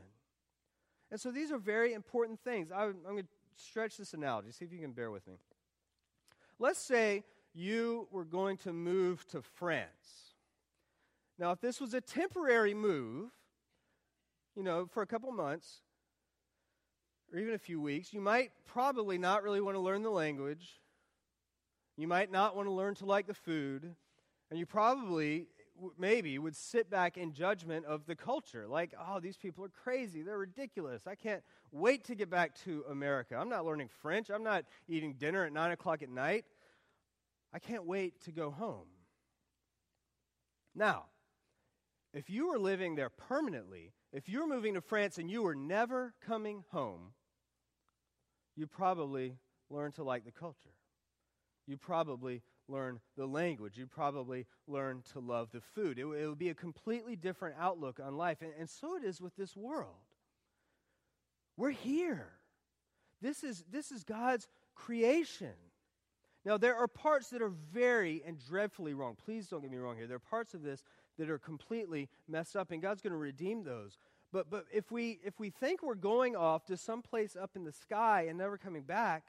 And 1.11 1.19
so 1.19 1.31
these 1.31 1.51
are 1.51 1.57
very 1.57 1.93
important 1.93 2.39
things. 2.39 2.71
I, 2.71 2.85
am 2.85 3.01
going 3.03 3.23
to 3.23 3.29
stretch 3.55 3.97
this 3.97 4.13
analogy, 4.13 4.51
see 4.51 4.65
if 4.65 4.71
you 4.71 4.79
can 4.79 4.91
bear 4.91 5.11
with 5.11 5.27
me. 5.27 5.35
Let's 6.59 6.79
say 6.79 7.23
you 7.53 8.07
were 8.11 8.25
going 8.25 8.57
to 8.57 8.73
move 8.73 9.25
to 9.27 9.41
France. 9.41 10.33
Now, 11.37 11.51
if 11.51 11.61
this 11.61 11.79
was 11.79 11.93
a 11.93 12.01
temporary 12.01 12.73
move, 12.73 13.31
you 14.55 14.63
know, 14.63 14.85
for 14.85 15.01
a 15.01 15.07
couple 15.07 15.31
months, 15.31 15.81
or 17.31 17.39
even 17.39 17.53
a 17.53 17.59
few 17.59 17.79
weeks, 17.79 18.13
you 18.13 18.21
might 18.21 18.51
probably 18.65 19.17
not 19.17 19.43
really 19.43 19.61
want 19.61 19.75
to 19.75 19.79
learn 19.79 20.03
the 20.03 20.09
language. 20.09 20.79
You 21.95 22.07
might 22.07 22.31
not 22.31 22.55
want 22.55 22.67
to 22.67 22.71
learn 22.71 22.95
to 22.95 23.05
like 23.05 23.27
the 23.27 23.33
food. 23.33 23.95
And 24.49 24.59
you 24.59 24.65
probably 24.65 25.47
maybe 25.97 26.37
would 26.37 26.55
sit 26.55 26.89
back 26.89 27.17
in 27.17 27.33
judgment 27.33 27.85
of 27.85 28.05
the 28.05 28.15
culture. 28.15 28.67
Like, 28.67 28.93
oh, 28.99 29.19
these 29.19 29.37
people 29.37 29.63
are 29.63 29.69
crazy. 29.69 30.21
They're 30.21 30.37
ridiculous. 30.37 31.07
I 31.07 31.15
can't 31.15 31.43
wait 31.71 32.03
to 32.05 32.15
get 32.15 32.29
back 32.29 32.55
to 32.65 32.83
America. 32.89 33.35
I'm 33.37 33.49
not 33.49 33.65
learning 33.65 33.89
French. 34.01 34.29
I'm 34.29 34.43
not 34.43 34.65
eating 34.87 35.13
dinner 35.13 35.45
at 35.45 35.53
9 35.53 35.71
o'clock 35.71 36.01
at 36.01 36.09
night. 36.09 36.45
I 37.53 37.59
can't 37.59 37.85
wait 37.85 38.21
to 38.25 38.31
go 38.31 38.51
home. 38.51 38.87
Now, 40.75 41.05
if 42.13 42.29
you 42.29 42.49
were 42.49 42.59
living 42.59 42.95
there 42.95 43.09
permanently, 43.09 43.93
if 44.11 44.27
you 44.27 44.41
were 44.41 44.47
moving 44.47 44.73
to 44.73 44.81
France 44.81 45.17
and 45.17 45.29
you 45.29 45.43
were 45.43 45.55
never 45.55 46.13
coming 46.25 46.63
home, 46.71 47.13
you 48.55 48.67
probably 48.67 49.37
learn 49.69 49.91
to 49.93 50.03
like 50.03 50.25
the 50.25 50.31
culture. 50.31 50.73
You 51.67 51.77
probably 51.77 52.41
learn 52.69 52.99
the 53.17 53.25
language. 53.25 53.77
You'd 53.77 53.91
probably 53.91 54.45
learn 54.67 55.03
to 55.13 55.19
love 55.19 55.49
the 55.51 55.61
food. 55.61 55.97
It, 55.99 56.05
it 56.05 56.27
would 56.27 56.39
be 56.39 56.49
a 56.49 56.55
completely 56.55 57.15
different 57.15 57.55
outlook 57.59 57.99
on 58.03 58.15
life. 58.15 58.41
And, 58.41 58.51
and 58.59 58.69
so 58.69 58.95
it 58.95 59.03
is 59.03 59.19
with 59.19 59.35
this 59.35 59.55
world. 59.55 59.95
We're 61.57 61.71
here. 61.71 62.27
This 63.21 63.43
is, 63.43 63.65
this 63.71 63.91
is 63.91 64.03
God's 64.03 64.47
creation. 64.75 65.53
Now, 66.45 66.57
there 66.57 66.75
are 66.75 66.87
parts 66.87 67.29
that 67.31 67.41
are 67.41 67.51
very 67.73 68.23
and 68.25 68.39
dreadfully 68.39 68.93
wrong. 68.93 69.17
Please 69.25 69.47
don't 69.47 69.61
get 69.61 69.71
me 69.71 69.77
wrong 69.77 69.97
here. 69.97 70.07
There 70.07 70.15
are 70.15 70.19
parts 70.19 70.53
of 70.53 70.63
this 70.63 70.83
that 71.17 71.29
are 71.29 71.37
completely 71.37 72.07
messed 72.29 72.55
up, 72.55 72.71
and 72.71 72.81
God's 72.81 73.01
going 73.01 73.11
to 73.11 73.17
redeem 73.17 73.63
those. 73.63 73.97
But, 74.31 74.49
but 74.49 74.65
if, 74.71 74.89
we, 74.91 75.19
if 75.23 75.39
we 75.39 75.49
think 75.49 75.83
we're 75.83 75.95
going 75.95 76.35
off 76.35 76.65
to 76.67 76.77
some 76.77 77.01
place 77.01 77.35
up 77.35 77.51
in 77.55 77.65
the 77.65 77.73
sky 77.73 78.27
and 78.29 78.37
never 78.37 78.57
coming 78.57 78.83
back, 78.83 79.25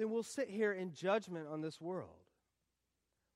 then 0.00 0.08
we'll 0.08 0.22
sit 0.22 0.48
here 0.48 0.72
in 0.72 0.94
judgment 0.94 1.46
on 1.46 1.60
this 1.60 1.78
world. 1.78 2.08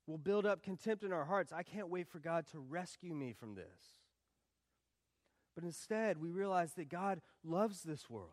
We'll 0.06 0.16
build 0.16 0.46
up 0.46 0.62
contempt 0.62 1.04
in 1.04 1.12
our 1.12 1.26
hearts. 1.26 1.52
I 1.52 1.62
can't 1.62 1.90
wait 1.90 2.08
for 2.08 2.18
God 2.18 2.46
to 2.52 2.58
rescue 2.58 3.12
me 3.12 3.34
from 3.34 3.54
this. 3.54 3.98
But 5.54 5.64
instead, 5.64 6.18
we 6.18 6.30
realize 6.30 6.72
that 6.74 6.88
God 6.88 7.20
loves 7.44 7.82
this 7.82 8.08
world. 8.08 8.30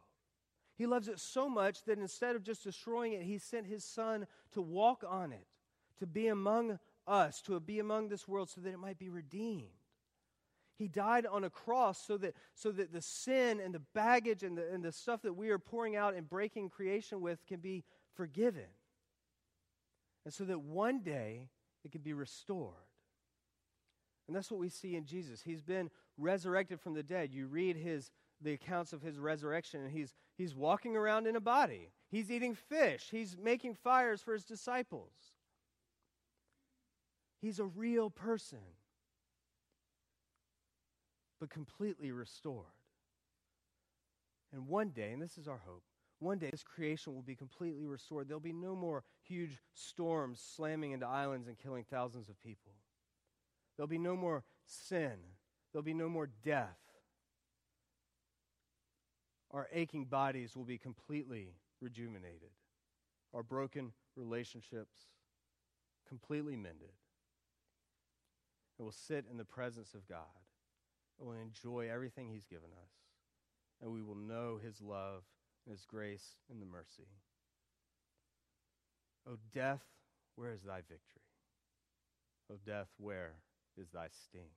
He 0.77 0.85
loves 0.85 1.09
it 1.09 1.19
so 1.19 1.49
much 1.49 1.83
that 1.83 1.99
instead 1.99 2.37
of 2.37 2.43
just 2.43 2.63
destroying 2.63 3.11
it, 3.11 3.23
He 3.23 3.37
sent 3.37 3.67
His 3.67 3.83
Son 3.83 4.25
to 4.53 4.61
walk 4.61 5.03
on 5.05 5.33
it, 5.33 5.45
to 5.99 6.07
be 6.07 6.27
among 6.27 6.79
us, 7.05 7.41
to 7.41 7.59
be 7.59 7.79
among 7.79 8.07
this 8.07 8.29
world 8.29 8.49
so 8.49 8.61
that 8.61 8.73
it 8.73 8.79
might 8.79 8.97
be 8.97 9.09
redeemed. 9.09 9.67
He 10.77 10.87
died 10.87 11.25
on 11.25 11.43
a 11.43 11.49
cross 11.49 12.01
so 12.07 12.17
that, 12.17 12.33
so 12.55 12.71
that 12.71 12.93
the 12.93 13.01
sin 13.01 13.59
and 13.59 13.75
the 13.75 13.81
baggage 13.93 14.41
and 14.41 14.57
the, 14.57 14.71
and 14.73 14.81
the 14.81 14.93
stuff 14.93 15.21
that 15.23 15.33
we 15.33 15.49
are 15.49 15.59
pouring 15.59 15.97
out 15.97 16.15
and 16.15 16.27
breaking 16.27 16.69
creation 16.69 17.19
with 17.19 17.45
can 17.45 17.59
be 17.59 17.83
forgiven. 18.15 18.69
And 20.25 20.33
so 20.33 20.43
that 20.45 20.61
one 20.61 20.99
day 20.99 21.49
it 21.83 21.91
can 21.91 22.01
be 22.01 22.13
restored. 22.13 22.73
And 24.27 24.35
that's 24.35 24.51
what 24.51 24.59
we 24.59 24.69
see 24.69 24.95
in 24.95 25.05
Jesus. 25.05 25.41
He's 25.41 25.61
been 25.61 25.89
resurrected 26.17 26.79
from 26.79 26.93
the 26.93 27.03
dead. 27.03 27.33
You 27.33 27.47
read 27.47 27.75
his 27.75 28.11
the 28.43 28.53
accounts 28.53 28.91
of 28.91 29.01
his 29.01 29.19
resurrection 29.19 29.81
and 29.81 29.91
he's 29.91 30.15
he's 30.37 30.55
walking 30.55 30.95
around 30.95 31.27
in 31.27 31.35
a 31.35 31.41
body. 31.41 31.89
He's 32.09 32.31
eating 32.31 32.55
fish. 32.55 33.07
He's 33.11 33.37
making 33.41 33.75
fires 33.75 34.21
for 34.21 34.33
his 34.33 34.43
disciples. 34.43 35.11
He's 37.41 37.59
a 37.59 37.65
real 37.65 38.09
person. 38.09 38.59
But 41.39 41.49
completely 41.49 42.11
restored. 42.11 42.65
And 44.53 44.67
one 44.67 44.89
day, 44.89 45.11
and 45.11 45.21
this 45.21 45.37
is 45.37 45.47
our 45.47 45.61
hope, 45.65 45.83
one 46.21 46.37
day 46.37 46.49
this 46.51 46.63
creation 46.63 47.15
will 47.15 47.23
be 47.23 47.35
completely 47.35 47.87
restored. 47.87 48.27
There'll 48.27 48.39
be 48.39 48.53
no 48.53 48.75
more 48.75 49.03
huge 49.23 49.57
storms 49.73 50.39
slamming 50.55 50.91
into 50.91 51.07
islands 51.07 51.47
and 51.47 51.57
killing 51.57 51.83
thousands 51.89 52.29
of 52.29 52.39
people. 52.39 52.73
There'll 53.75 53.87
be 53.87 53.97
no 53.97 54.15
more 54.15 54.43
sin. 54.63 55.13
There'll 55.71 55.83
be 55.83 55.95
no 55.95 56.09
more 56.09 56.29
death. 56.43 56.77
Our 59.49 59.67
aching 59.73 60.05
bodies 60.05 60.55
will 60.55 60.63
be 60.63 60.77
completely 60.77 61.55
rejuvenated. 61.81 62.51
Our 63.33 63.41
broken 63.41 63.91
relationships 64.15 65.07
completely 66.07 66.55
mended. 66.55 66.93
And 68.77 68.85
we'll 68.85 68.91
sit 68.91 69.25
in 69.29 69.37
the 69.37 69.45
presence 69.45 69.95
of 69.95 70.07
God. 70.07 70.19
And 71.19 71.27
we'll 71.27 71.39
enjoy 71.39 71.89
everything 71.91 72.29
He's 72.29 72.45
given 72.45 72.69
us. 72.71 72.91
And 73.81 73.91
we 73.91 74.03
will 74.03 74.15
know 74.15 74.59
His 74.63 74.81
love 74.81 75.23
and 75.65 75.71
His 75.71 75.85
grace 75.85 76.35
and 76.49 76.61
the 76.61 76.65
mercy. 76.65 77.07
O 79.27 79.37
death, 79.53 79.83
where 80.35 80.51
is 80.51 80.63
thy 80.63 80.77
victory? 80.81 81.21
O 82.51 82.55
death, 82.65 82.87
where 82.97 83.33
is 83.77 83.89
thy 83.89 84.07
sting? 84.09 84.49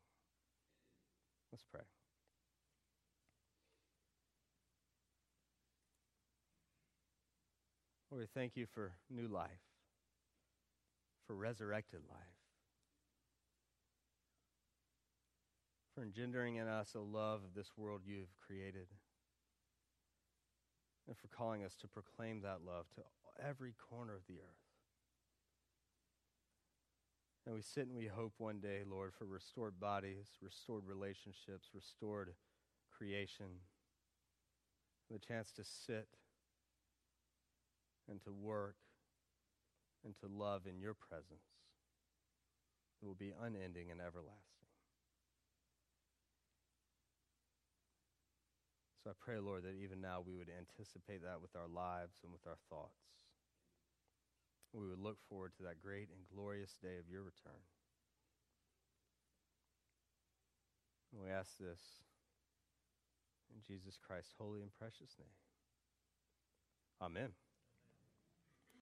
Let's 1.52 1.64
pray. 1.70 1.82
Lord, 8.10 8.22
we 8.22 8.40
thank 8.40 8.56
you 8.56 8.66
for 8.72 8.92
new 9.10 9.28
life, 9.28 9.50
for 11.26 11.34
resurrected 11.34 12.00
life, 12.08 12.18
for 15.94 16.02
engendering 16.02 16.56
in 16.56 16.68
us 16.68 16.94
a 16.94 17.00
love 17.00 17.40
of 17.44 17.54
this 17.54 17.70
world 17.76 18.02
you've 18.06 18.34
created, 18.46 18.86
and 21.06 21.16
for 21.16 21.28
calling 21.28 21.64
us 21.64 21.74
to 21.80 21.88
proclaim 21.88 22.40
that 22.42 22.64
love 22.66 22.86
to 22.94 23.02
every 23.44 23.74
corner 23.90 24.14
of 24.14 24.26
the 24.26 24.34
earth. 24.34 24.64
And 27.46 27.54
we 27.54 27.60
sit 27.60 27.86
and 27.86 27.96
we 27.96 28.06
hope 28.06 28.32
one 28.38 28.58
day, 28.60 28.80
Lord, 28.88 29.12
for 29.12 29.26
restored 29.26 29.78
bodies, 29.78 30.28
restored 30.40 30.84
relationships, 30.86 31.68
restored 31.74 32.32
creation, 32.96 33.60
the 35.10 35.18
chance 35.18 35.52
to 35.52 35.64
sit 35.64 36.08
and 38.08 38.22
to 38.22 38.32
work 38.32 38.76
and 40.04 40.14
to 40.20 40.26
love 40.26 40.62
in 40.66 40.80
your 40.80 40.94
presence. 40.94 41.44
It 43.02 43.06
will 43.06 43.14
be 43.14 43.32
unending 43.42 43.90
and 43.90 44.00
everlasting. 44.00 44.53
So 49.04 49.10
I 49.10 49.20
pray, 49.20 49.36
Lord, 49.38 49.64
that 49.64 49.76
even 49.76 50.00
now 50.00 50.24
we 50.24 50.32
would 50.32 50.48
anticipate 50.48 51.20
that 51.28 51.44
with 51.44 51.52
our 51.52 51.68
lives 51.68 52.16
and 52.24 52.32
with 52.32 52.40
our 52.48 52.56
thoughts. 52.72 53.04
We 54.72 54.88
would 54.88 54.98
look 54.98 55.18
forward 55.28 55.52
to 55.58 55.62
that 55.64 55.84
great 55.84 56.08
and 56.08 56.24
glorious 56.32 56.72
day 56.80 56.96
of 56.96 57.12
your 57.12 57.20
return. 57.20 57.60
And 61.12 61.20
we 61.20 61.28
ask 61.28 61.58
this 61.58 62.00
in 63.52 63.60
Jesus 63.60 63.98
Christ's 64.00 64.32
holy 64.40 64.62
and 64.62 64.72
precious 64.72 65.14
name. 65.20 65.36
Amen. 67.02 67.43